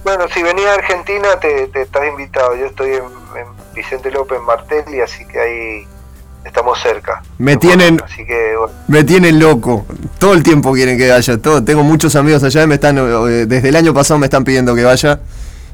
[0.04, 2.54] Bueno, si venís a Argentina te, te estás invitado.
[2.56, 3.02] Yo estoy en,
[3.40, 5.86] en Vicente López Martelli, así que ahí
[6.46, 7.22] estamos cerca.
[7.38, 9.84] Me tienen- Así que bueno, Me tienen loco.
[10.18, 11.38] Todo el tiempo quieren que vaya.
[11.38, 11.62] Todo.
[11.64, 14.74] Tengo muchos amigos allá y me están, eh, desde el año pasado me están pidiendo
[14.74, 15.20] que vaya.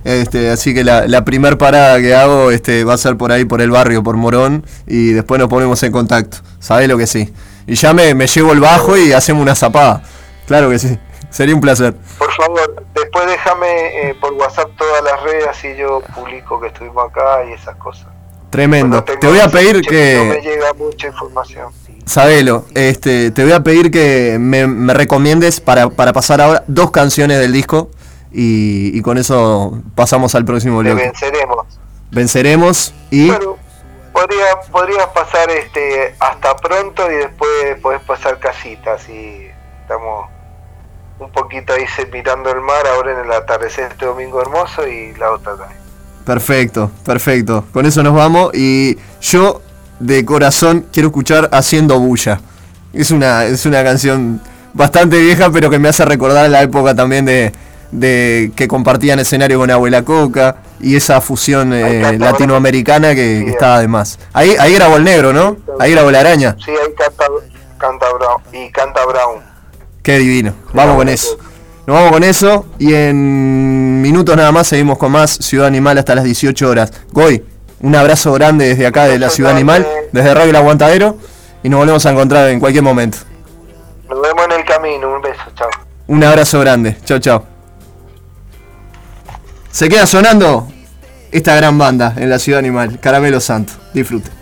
[0.05, 3.45] Este, así que la, la primer parada que hago este, va a ser por ahí,
[3.45, 6.39] por el barrio, por Morón, y después nos ponemos en contacto.
[6.59, 7.33] ¿Sabés lo que sí?
[7.69, 10.03] Y ya me, me llevo el bajo y hacemos una zapada.
[10.47, 10.99] Claro que sí.
[11.31, 11.95] Sería un placer.
[12.19, 17.09] por favor, después déjame eh, por WhatsApp todas las redes, así yo publico que estuvimos
[17.09, 18.07] acá y esas cosas.
[18.53, 19.03] Tremendo.
[19.03, 21.73] Te voy a pedir No me que, llega mucha información.
[22.05, 26.91] Sabelo, este, te voy a pedir que me, me recomiendes para, para pasar ahora dos
[26.91, 27.89] canciones del disco
[28.31, 31.05] y, y con eso pasamos al próximo Te bloque.
[31.05, 31.67] venceremos.
[32.11, 33.57] Venceremos y Bueno,
[34.13, 39.47] podría, podrías pasar este hasta pronto y después podés pasar casitas y
[39.81, 40.29] estamos
[41.21, 45.31] un poquito ahí mirando el mar ahora en el atardecer este domingo hermoso y la
[45.31, 45.82] otra también.
[46.25, 47.65] Perfecto, perfecto.
[47.73, 49.63] Con eso nos vamos y yo
[50.01, 52.41] de corazón quiero escuchar Haciendo Bulla.
[52.93, 54.41] Es una, es una canción
[54.75, 57.53] bastante vieja pero que me hace recordar la época también de,
[57.91, 63.51] de que compartían escenario con Abuela Coca y esa fusión eh, latinoamericana que, Sí, que
[63.51, 64.19] estaba de más.
[64.33, 65.57] Ahí, ahí grabó el negro, ¿no?
[65.79, 66.57] Ahí grabó la araña.
[66.65, 67.27] Sí, ahí canta,
[67.79, 69.43] canta Brown y canta Brown.
[70.03, 70.55] Qué divino.
[70.73, 71.39] Vamos con eso.
[71.87, 76.15] Nos vamos con eso y en minutos nada más seguimos con más Ciudad Animal hasta
[76.15, 76.93] las 18 horas.
[77.11, 77.45] Goy,
[77.81, 81.17] un abrazo grande desde acá de la Ciudad Animal, desde Radio El Aguantadero
[81.63, 83.19] y nos volvemos a encontrar en cualquier momento.
[84.09, 85.71] Nos vemos en el camino, un beso, chao.
[86.07, 86.97] Un abrazo grande.
[87.05, 87.47] Chao, chao.
[89.73, 90.69] Se queda sonando
[91.33, 93.73] esta gran banda en la Ciudad Animal, Caramelo Santo.
[93.93, 94.42] Disfrute.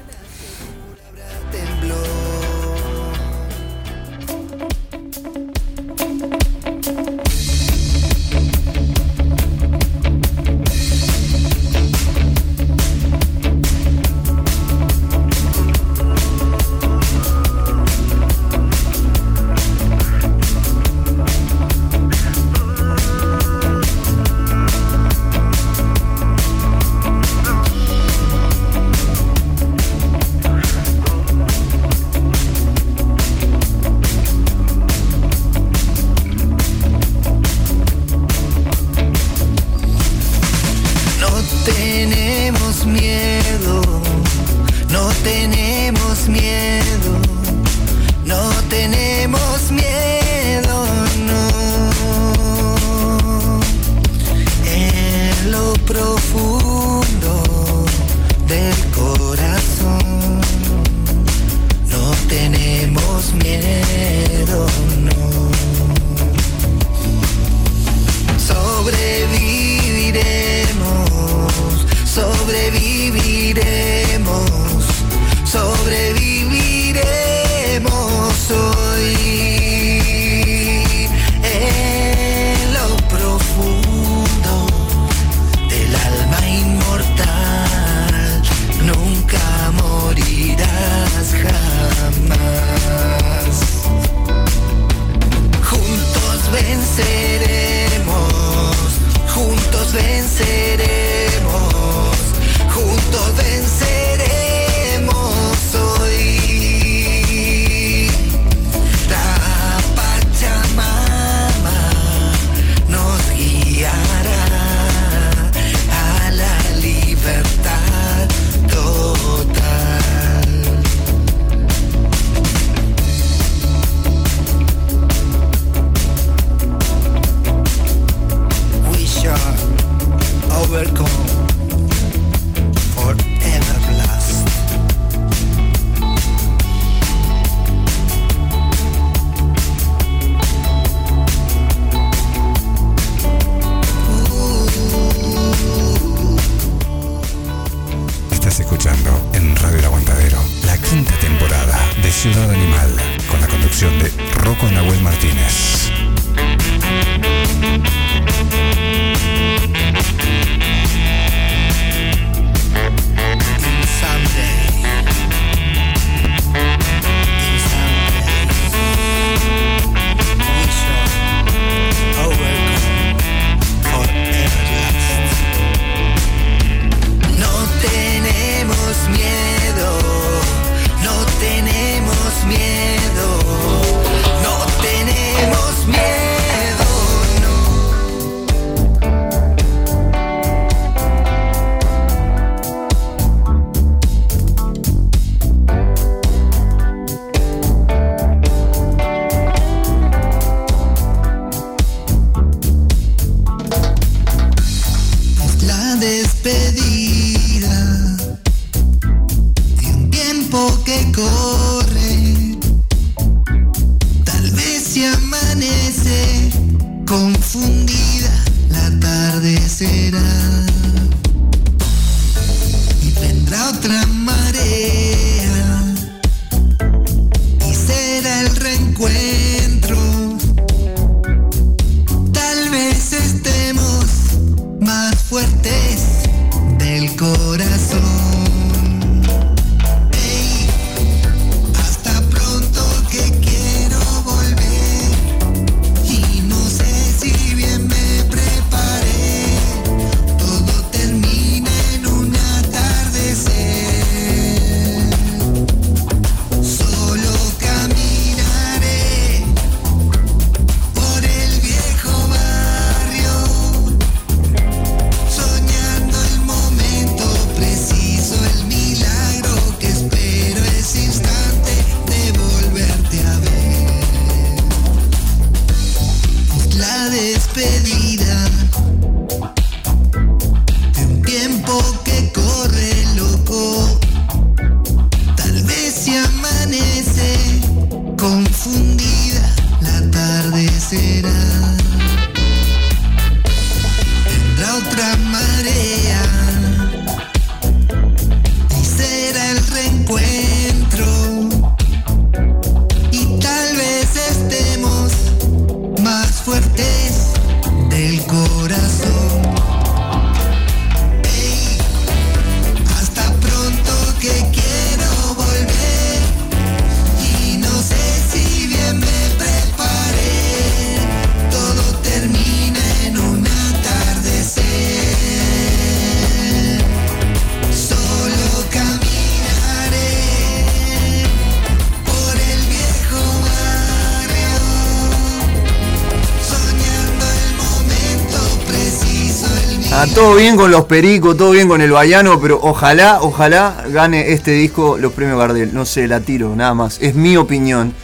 [340.21, 344.51] Todo bien con los pericos, todo bien con el Baiano, pero ojalá, ojalá gane este
[344.51, 345.73] disco los premios Gardel.
[345.73, 346.99] No sé, la tiro, nada más.
[347.01, 347.95] Es mi opinión.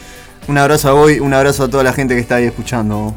[0.47, 3.13] Un abrazo a Boy, un abrazo a toda la gente que está ahí escuchando.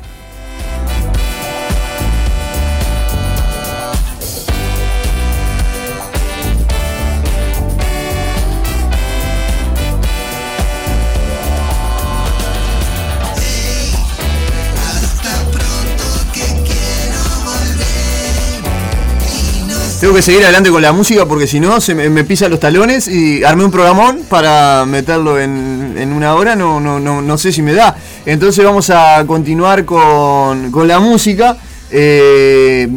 [20.00, 22.58] Tengo que seguir adelante con la música porque si no se me, me pisa los
[22.58, 27.36] talones y armé un programón para meterlo en, en una hora, no, no, no, no
[27.36, 27.94] sé si me da.
[28.24, 31.58] Entonces vamos a continuar con, con la música.
[31.90, 32.88] Eh,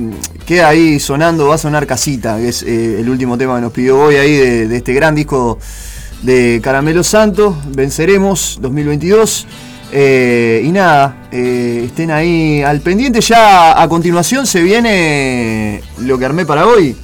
[0.45, 3.73] queda ahí sonando, va a sonar Casita, que es eh, el último tema que nos
[3.73, 5.59] pidió hoy ahí de, de este gran disco
[6.21, 9.45] de Caramelo Santo, Venceremos 2022.
[9.95, 13.21] Eh, y nada, eh, estén ahí al pendiente.
[13.21, 16.95] Ya a continuación se viene lo que armé para hoy.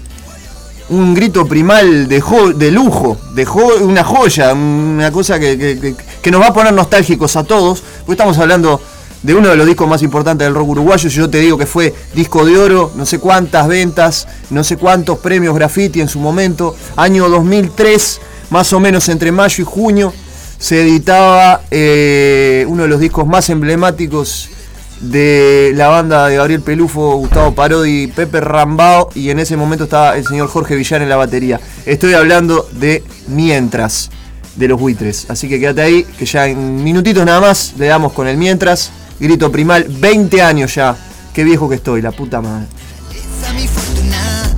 [0.89, 2.23] Un grito primal de,
[2.55, 3.47] de lujo, de
[3.83, 7.81] una joya, una cosa que, que- nos va a poner nostálgicos a todos.
[7.99, 8.81] Porque estamos hablando
[9.21, 11.09] de uno de los discos más importantes del rock uruguayo.
[11.09, 15.19] Yo te digo que fue disco de oro, no sé cuántas ventas, no sé cuántos
[15.19, 16.75] premios graffiti en su momento.
[16.95, 20.11] Año 2003, más o menos entre mayo y junio
[20.59, 24.49] se editaba eh, uno de los discos más emblemáticos
[24.99, 30.17] de la banda de Gabriel Pelufo, Gustavo Parodi, Pepe Rambao y en ese momento estaba
[30.17, 31.59] el señor Jorge Villar en la batería.
[31.85, 34.09] Estoy hablando de Mientras,
[34.55, 35.25] de los buitres.
[35.29, 38.91] Así que quédate ahí, que ya en minutitos nada más le damos con el Mientras.
[39.19, 40.95] Grito primal, 20 años ya.
[41.33, 42.67] Qué viejo que estoy, la puta madre.
[43.11, 44.48] Esa mi fortuna,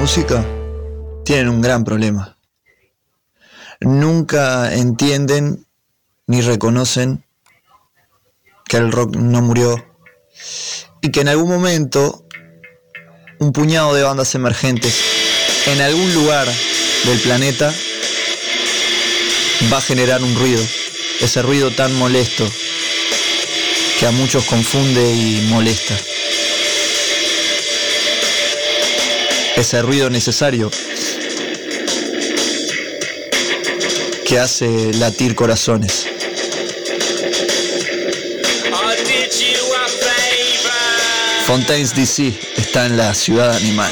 [0.00, 0.42] música
[1.26, 2.38] tienen un gran problema.
[3.80, 5.66] Nunca entienden
[6.26, 7.22] ni reconocen
[8.64, 9.76] que el rock no murió
[11.02, 12.24] y que en algún momento
[13.40, 14.94] un puñado de bandas emergentes
[15.66, 16.48] en algún lugar
[17.04, 17.70] del planeta
[19.70, 20.64] va a generar un ruido,
[21.20, 22.50] ese ruido tan molesto
[23.98, 25.94] que a muchos confunde y molesta.
[29.56, 30.70] Ese ruido necesario
[34.26, 36.06] que hace latir corazones.
[41.46, 43.90] Fontaines DC está en la ciudad animal.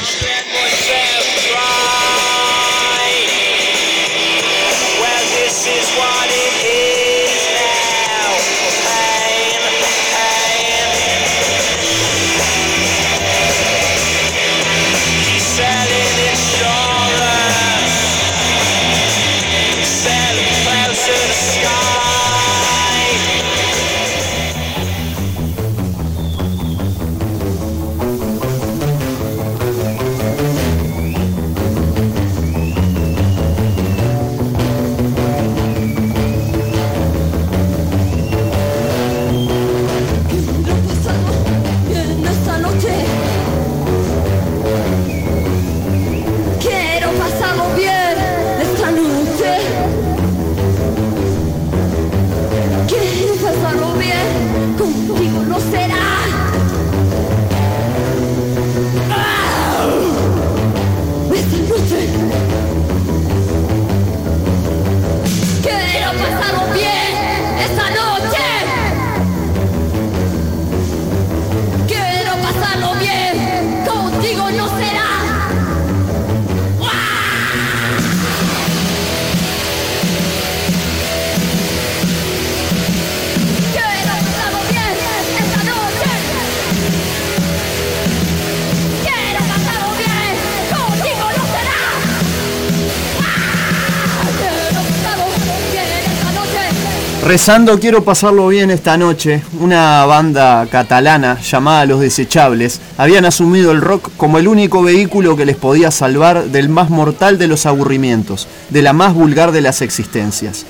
[97.28, 99.42] Rezando quiero pasarlo bien esta noche.
[99.60, 105.44] Una banda catalana llamada Los Desechables habían asumido el rock como el único vehículo que
[105.44, 109.82] les podía salvar del más mortal de los aburrimientos, de la más vulgar de las
[109.82, 110.64] existencias.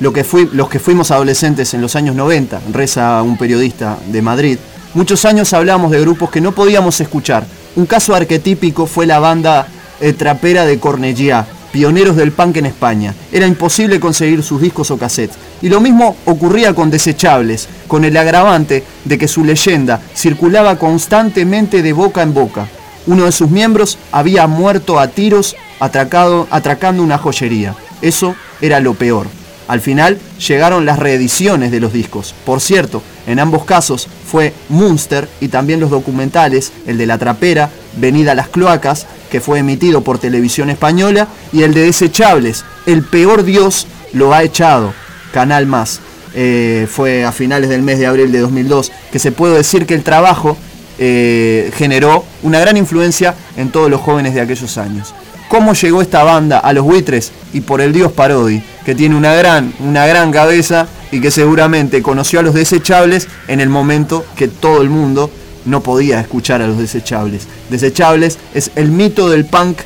[0.00, 4.58] Lo que los que fuimos adolescentes en los años 90, reza un periodista de Madrid,
[4.94, 7.44] muchos años hablamos de grupos que no podíamos escuchar.
[7.76, 9.68] Un caso arquetípico fue la banda
[10.00, 11.44] eh, trapera de Cornellá,
[11.78, 13.14] pioneros del punk en España.
[13.30, 15.38] Era imposible conseguir sus discos o cassettes.
[15.62, 21.80] Y lo mismo ocurría con Desechables, con el agravante de que su leyenda circulaba constantemente
[21.80, 22.66] de boca en boca.
[23.06, 27.76] Uno de sus miembros había muerto a tiros atracado, atracando una joyería.
[28.02, 29.28] Eso era lo peor.
[29.68, 32.34] Al final llegaron las reediciones de los discos.
[32.44, 37.70] Por cierto, en ambos casos fue Munster y también los documentales, el de La Trapera,
[37.96, 43.02] Venida a las Cloacas, que fue emitido por televisión española, y el de Desechables, El
[43.04, 44.94] Peor Dios lo ha echado,
[45.32, 46.00] Canal Más.
[46.34, 49.94] Eh, fue a finales del mes de abril de 2002, que se puede decir que
[49.94, 50.56] el trabajo
[50.98, 55.14] eh, generó una gran influencia en todos los jóvenes de aquellos años.
[55.48, 57.32] ¿Cómo llegó esta banda a los buitres?
[57.54, 62.02] Y por el dios Parodi, que tiene una gran, una gran cabeza y que seguramente
[62.02, 65.30] conoció a los desechables en el momento que todo el mundo
[65.64, 67.48] no podía escuchar a los desechables.
[67.70, 69.78] Desechables es el mito del punk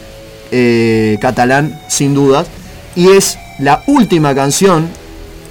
[0.50, 2.48] eh, catalán, sin dudas,
[2.96, 4.88] y es la última canción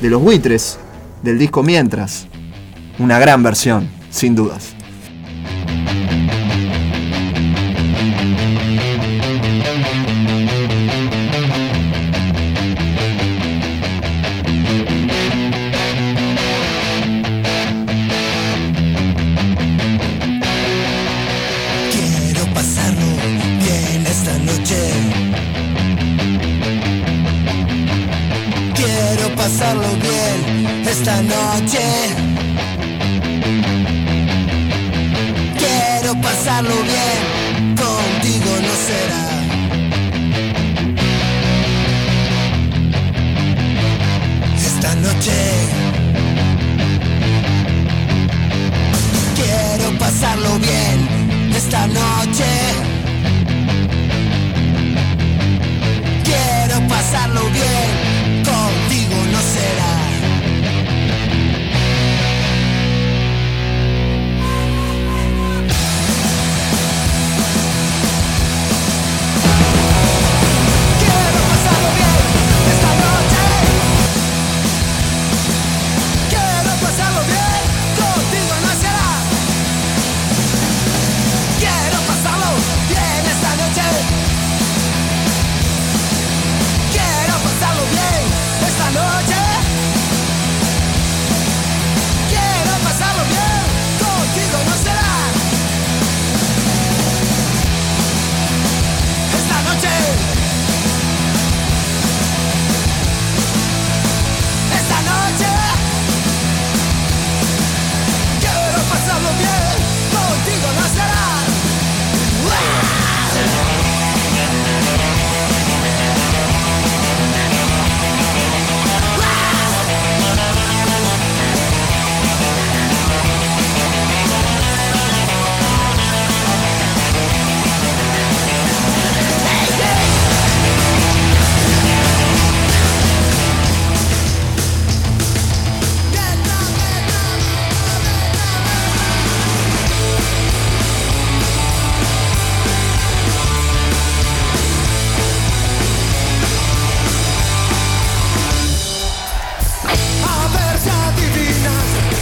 [0.01, 0.77] de los buitres
[1.23, 2.27] del disco Mientras.
[2.99, 4.80] Una gran versión, sin dudas.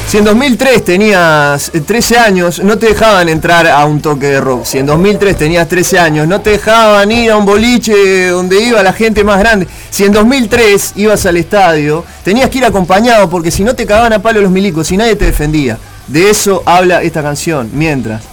[0.10, 4.41] Si en 2003 tenías eh, 13 años, no te dejaban entrar a un toque de
[4.41, 4.65] rock.
[4.65, 8.81] Si en 2003 tenías 13 años, no te dejaban ir a un boliche donde iba
[8.81, 9.68] la gente más grande.
[9.91, 14.14] Si en 2003 ibas al estadio, tenías que ir acompañado porque si no te cagaban
[14.14, 15.77] a palo los milicos y nadie te defendía.
[16.07, 17.69] De eso habla esta canción.
[17.72, 18.23] Mientras,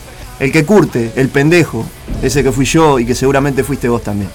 [0.41, 1.85] el que curte, el pendejo,
[2.23, 4.31] ese que fui yo y que seguramente fuiste vos también.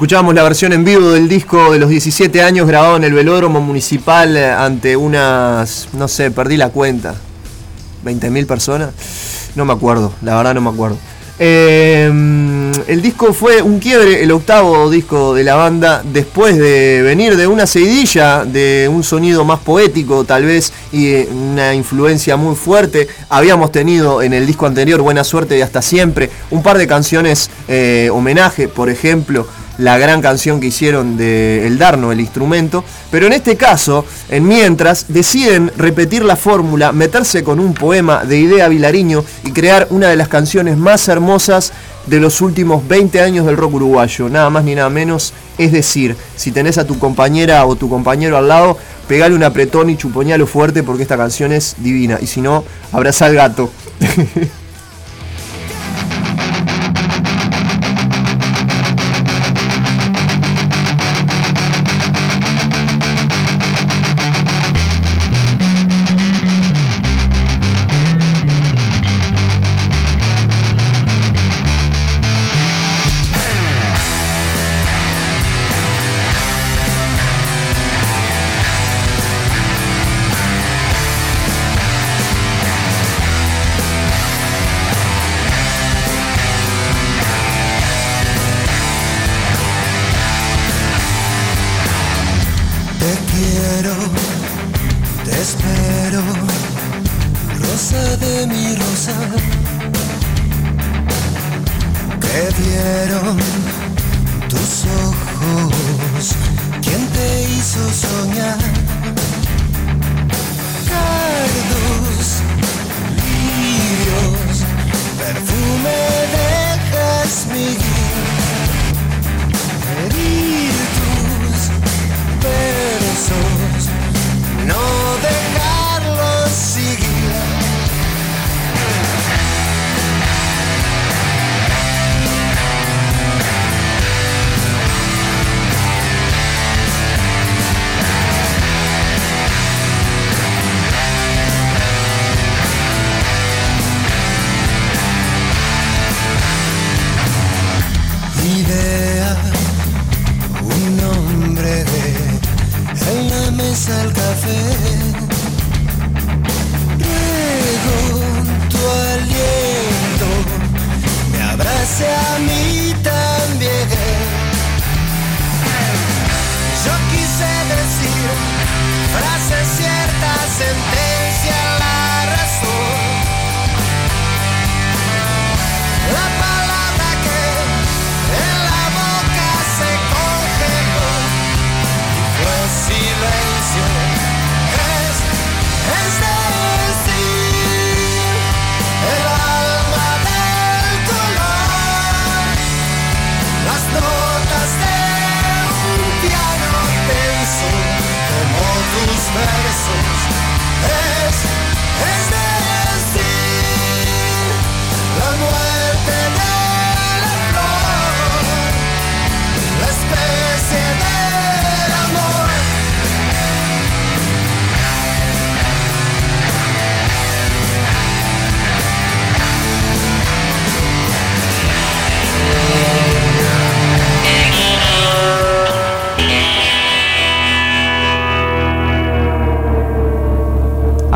[0.00, 3.60] Escuchábamos la versión en vivo del disco de los 17 años grabado en el velódromo
[3.60, 7.14] municipal ante unas, no sé, perdí la cuenta,
[8.02, 8.92] 20.000 personas.
[9.56, 10.96] No me acuerdo, la verdad no me acuerdo.
[11.38, 12.06] Eh,
[12.86, 17.46] el disco fue un quiebre, el octavo disco de la banda, después de venir de
[17.46, 23.06] una seguidilla, de un sonido más poético tal vez y eh, una influencia muy fuerte.
[23.28, 27.50] Habíamos tenido en el disco anterior Buena Suerte y Hasta Siempre, un par de canciones
[27.68, 29.46] eh, homenaje, por ejemplo,
[29.80, 32.84] la gran canción que hicieron de El Darno, el instrumento.
[33.10, 38.38] Pero en este caso, en Mientras, deciden repetir la fórmula, meterse con un poema de
[38.38, 41.72] Idea Vilariño y crear una de las canciones más hermosas
[42.06, 45.32] de los últimos 20 años del rock uruguayo, nada más ni nada menos.
[45.56, 48.76] Es decir, si tenés a tu compañera o tu compañero al lado,
[49.08, 52.18] pegale un apretón y chupoñalo fuerte porque esta canción es divina.
[52.20, 53.70] Y si no, abraza al gato.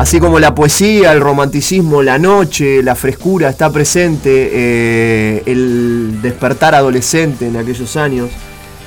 [0.05, 6.75] Así como la poesía, el romanticismo, la noche, la frescura está presente, eh, el despertar
[6.75, 8.29] adolescente en aquellos años,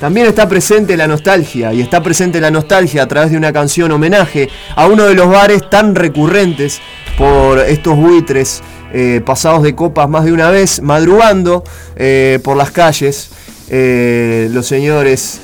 [0.01, 3.91] también está presente la nostalgia, y está presente la nostalgia a través de una canción
[3.91, 6.81] homenaje a uno de los bares tan recurrentes
[7.19, 8.63] por estos buitres
[8.93, 11.65] eh, pasados de copas más de una vez, madrugando
[11.97, 13.31] eh, por las calles,
[13.69, 15.41] los señores...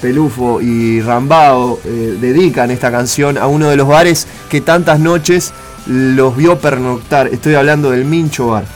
[0.00, 5.52] Pelufo y Rambao eh, dedican esta canción a uno de los bares que tantas noches
[5.86, 7.28] los vio pernoctar.
[7.28, 8.75] Estoy hablando del Mincho Bar.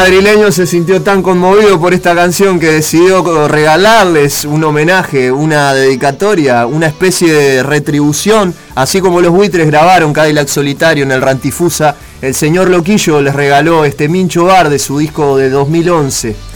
[0.00, 6.66] Madrileño se sintió tan conmovido por esta canción que decidió regalarles un homenaje, una dedicatoria,
[6.66, 12.34] una especie de retribución, así como los buitres grabaron Cadillac Solitario en el Rantifusa, el
[12.34, 16.55] señor Loquillo les regaló este Mincho Bar de su disco de 2011.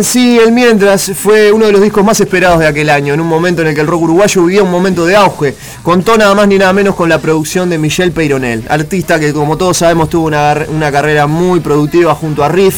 [0.00, 3.20] En sí, el Mientras fue uno de los discos más esperados de aquel año, en
[3.20, 5.54] un momento en el que el rock uruguayo vivía un momento de auge.
[5.82, 9.58] Contó nada más ni nada menos con la producción de Michel Peyronel, artista que como
[9.58, 12.76] todos sabemos tuvo una, una carrera muy productiva junto a Riff,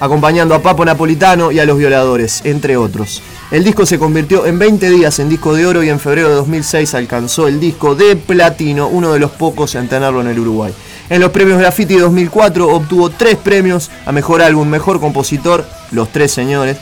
[0.00, 3.20] acompañando a Papo Napolitano y a Los Violadores, entre otros.
[3.50, 6.36] El disco se convirtió en 20 días en disco de oro y en febrero de
[6.36, 10.72] 2006 alcanzó el disco de platino, uno de los pocos en tenerlo en el Uruguay.
[11.10, 16.32] En los premios Graffiti 2004 obtuvo tres premios a Mejor Álbum, Mejor Compositor, los tres
[16.32, 16.78] señores,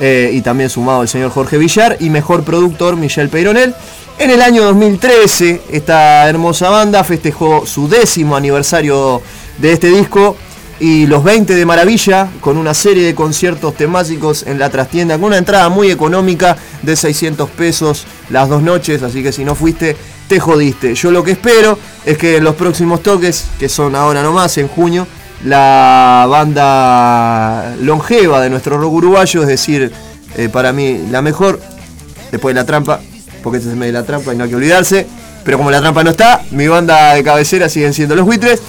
[0.00, 3.74] eh, y también sumado el señor Jorge Villar, y Mejor Productor, Michel Peyronel.
[4.18, 9.22] En el año 2013, esta hermosa banda festejó su décimo aniversario
[9.58, 10.36] de este disco
[10.80, 15.26] y los 20 de Maravilla con una serie de conciertos temáticos en la trastienda con
[15.26, 19.96] una entrada muy económica de 600 pesos las dos noches, así que si no fuiste
[20.30, 20.94] te jodiste.
[20.94, 21.76] Yo lo que espero
[22.06, 25.04] es que en los próximos toques, que son ahora nomás en junio,
[25.44, 29.90] la banda longeva de nuestro rock uruguayo, es decir,
[30.36, 31.60] eh, para mí la mejor,
[32.30, 33.00] después de la trampa,
[33.42, 35.04] porque este es el medio de la trampa y no hay que olvidarse,
[35.44, 38.62] pero como la trampa no está, mi banda de cabecera siguen siendo los buitres.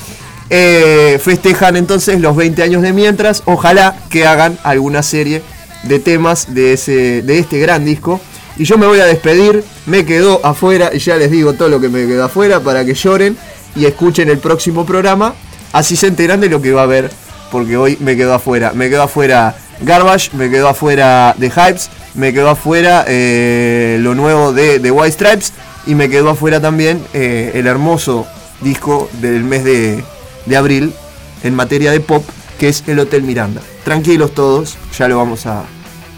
[0.49, 3.43] Eh, festejan entonces los 20 años de mientras.
[3.45, 5.43] Ojalá que hagan alguna serie
[5.83, 8.19] de temas de, ese, de este gran disco.
[8.61, 9.63] Y yo me voy a despedir.
[9.87, 10.91] Me quedo afuera.
[10.93, 13.35] Y ya les digo todo lo que me quedó afuera para que lloren
[13.75, 15.33] y escuchen el próximo programa.
[15.73, 17.09] Así se enteran de lo que va a haber.
[17.51, 18.71] Porque hoy me quedo afuera.
[18.75, 20.29] Me quedo afuera Garbage.
[20.37, 21.89] Me quedo afuera The Hypes.
[22.13, 25.53] Me quedó afuera eh, lo nuevo de The White Stripes.
[25.87, 28.27] Y me quedó afuera también eh, el hermoso
[28.61, 30.03] disco del mes de,
[30.45, 30.93] de abril
[31.41, 32.23] en materia de pop,
[32.59, 33.59] que es el Hotel Miranda.
[33.83, 35.63] Tranquilos todos, ya lo vamos a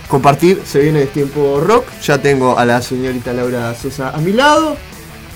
[0.07, 0.61] compartir.
[0.65, 1.85] Se viene el tiempo rock.
[2.01, 4.77] Ya tengo a la señorita Laura Sosa a mi lado.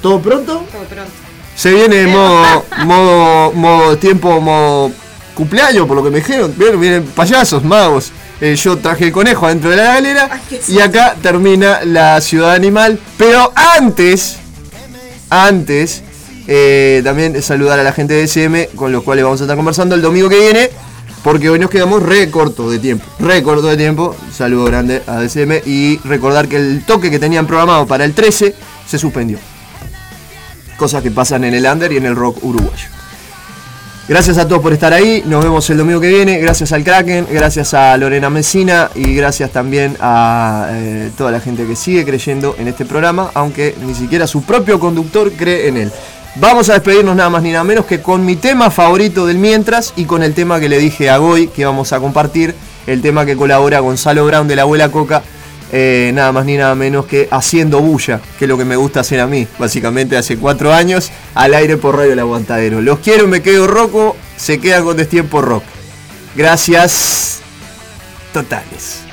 [0.02, 0.64] ¿Todo pronto?
[0.72, 1.12] Todo pronto.
[1.56, 4.92] Se viene modo, modo, modo tiempo, modo
[5.34, 6.54] cumpleaños, por lo que me dijeron.
[6.56, 8.12] Vienen, vienen payasos, magos.
[8.40, 10.42] Eh, yo traje el conejo adentro de la galera.
[10.68, 13.00] y acá termina la ciudad animal.
[13.18, 14.38] Pero antes,
[15.30, 16.04] antes,
[16.48, 19.96] eh, también saludar a la gente de SM, con los cuales vamos a estar conversando
[19.96, 20.70] el domingo que viene.
[21.28, 23.06] Porque hoy nos quedamos re corto de tiempo.
[23.20, 24.16] Re corto de tiempo.
[24.32, 25.62] Saludo grande a DCM.
[25.66, 28.56] Y recordar que el toque que tenían programado para el 13
[28.88, 29.38] se suspendió.
[30.78, 32.88] Cosas que pasan en el under y en el rock uruguayo.
[34.08, 35.22] Gracias a todos por estar ahí.
[35.26, 36.40] Nos vemos el domingo que viene.
[36.40, 41.68] Gracias al Kraken, gracias a Lorena Mesina y gracias también a eh, toda la gente
[41.68, 45.92] que sigue creyendo en este programa, aunque ni siquiera su propio conductor cree en él.
[46.40, 49.94] Vamos a despedirnos nada más ni nada menos que con mi tema favorito del mientras
[49.96, 52.54] y con el tema que le dije a Goy que vamos a compartir,
[52.86, 55.24] el tema que colabora Gonzalo Brown de la abuela Coca,
[55.72, 59.00] eh, nada más ni nada menos que haciendo bulla, que es lo que me gusta
[59.00, 62.82] hacer a mí, básicamente hace cuatro años, al aire por Radio El Aguantadero.
[62.82, 65.64] Los quiero, me quedo roco, se quedan con Destiempo Rock.
[66.36, 67.40] Gracias
[68.32, 69.07] totales.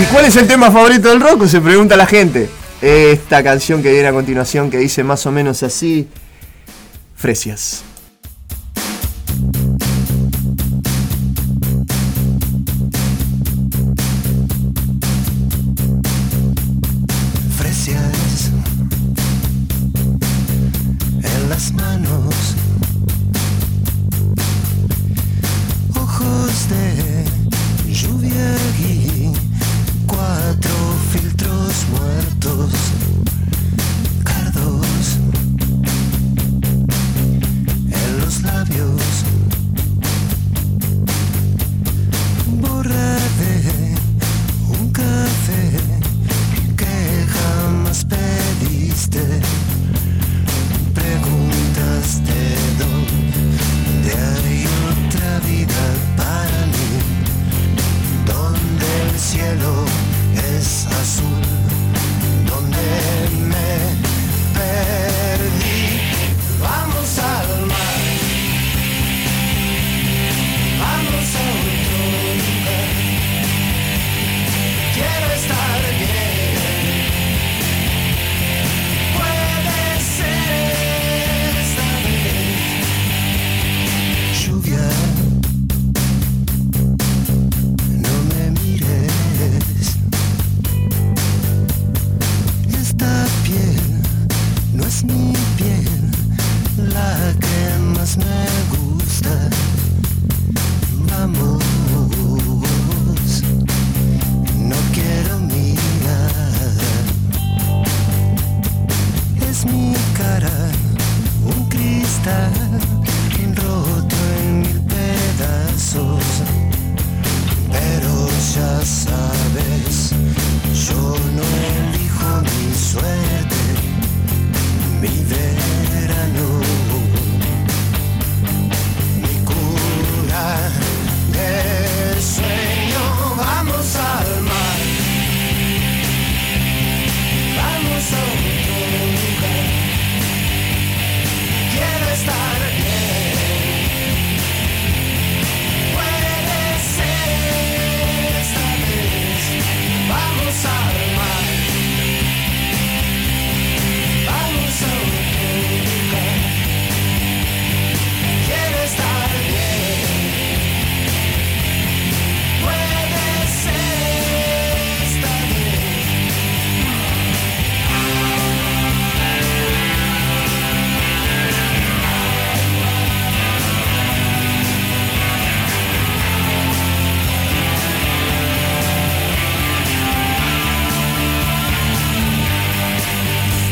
[0.00, 1.44] ¿Y cuál es el tema favorito del rock?
[1.46, 2.48] Se pregunta la gente.
[2.80, 6.08] Esta canción que viene a continuación que dice más o menos así,
[7.16, 7.82] Fresias.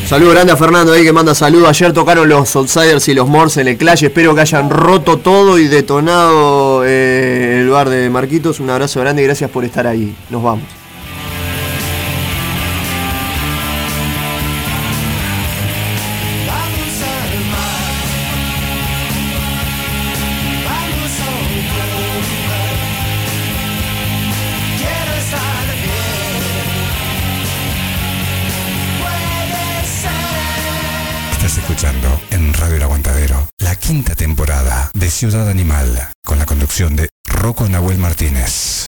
[0.09, 1.69] Saludo grande a Fernando ahí que manda saludos.
[1.69, 4.05] Ayer tocaron los Outsiders y los Morse en el Clash.
[4.05, 8.59] Espero que hayan roto todo y detonado eh, el bar de Marquitos.
[8.59, 10.15] Un abrazo grande y gracias por estar ahí.
[10.31, 10.78] Nos vamos.
[35.19, 38.88] Ciudad Animal, con la conducción de Rocco Nahuel Martínez.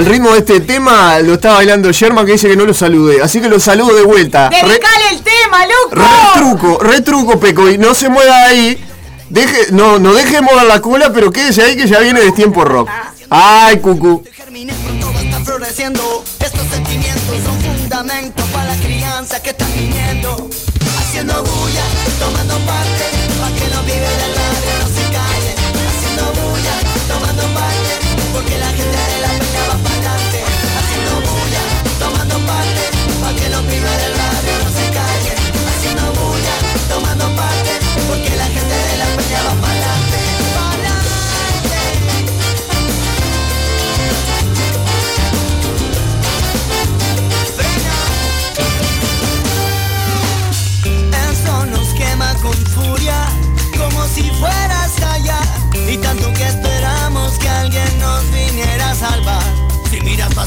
[0.00, 3.20] Al ritmo de este tema lo está bailando Sherman que dice que no lo saludé.
[3.20, 4.48] Así que lo saludo de vuelta.
[4.48, 5.94] Dedicale el tema, loco.
[5.94, 7.68] Retruco, retruco, Peco.
[7.68, 8.82] Y no se mueva ahí.
[9.28, 12.64] Deje, no, no deje mover la cola, pero quédese ahí que ya viene de tiempo
[12.64, 12.88] rock.
[12.90, 13.66] Ah.
[13.66, 14.24] Ay, cucu.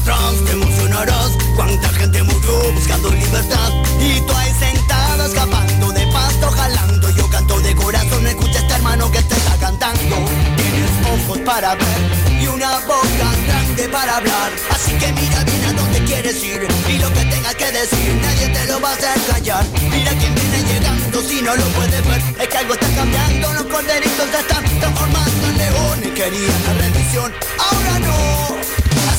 [0.04, 1.32] Atrás, te.
[1.56, 3.72] Cuánta gente murió buscando libertad.
[4.00, 7.10] Y tú ahí sentado, escapando de pasto, jalando.
[7.10, 10.16] Yo canto de corazón, escucha este hermano que te está cantando.
[10.56, 12.02] Tienes ojos para ver
[12.40, 14.52] y una boca grande para hablar.
[14.70, 16.66] Así que mira bien a dónde quieres ir.
[16.88, 19.64] Y lo que tengas que decir, nadie te lo va a hacer callar.
[19.90, 22.22] Mira quién viene llegando, si no lo puedes ver.
[22.40, 26.10] Es que algo está cambiando, los corderitos se están transformando en leones.
[26.14, 28.73] Querían la rendición, ahora no.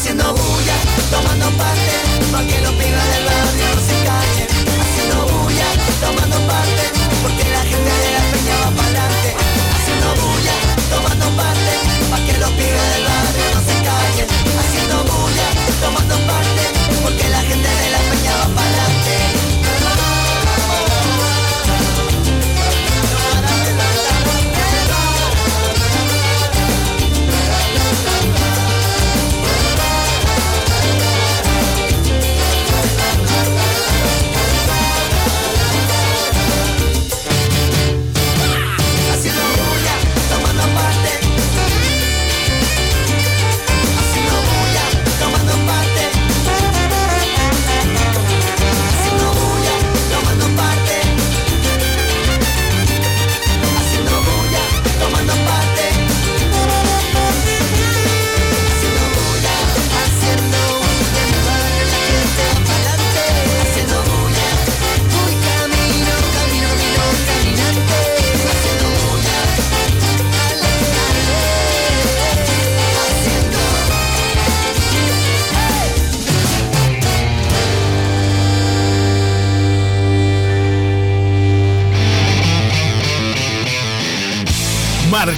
[0.05, 0.75] Haciendo bulla,
[1.09, 1.93] tomando parte,
[2.31, 4.47] para que los pibes del barrio no se callen.
[4.79, 5.65] Haciendo bulla,
[5.99, 6.83] tomando parte,
[7.23, 9.33] porque la gente de la peña va para adelante.
[9.73, 10.53] Haciendo bulla,
[10.91, 11.71] tomando parte,
[12.11, 13.04] para que los pibes del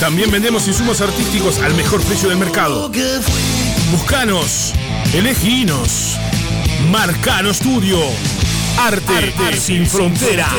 [0.00, 2.90] También vendemos insumos artísticos al mejor precio del mercado.
[3.90, 4.72] Buscanos,
[5.12, 6.18] eleginos.
[6.90, 7.98] Marcano Studio.
[8.78, 10.52] Arte, sin fronteras.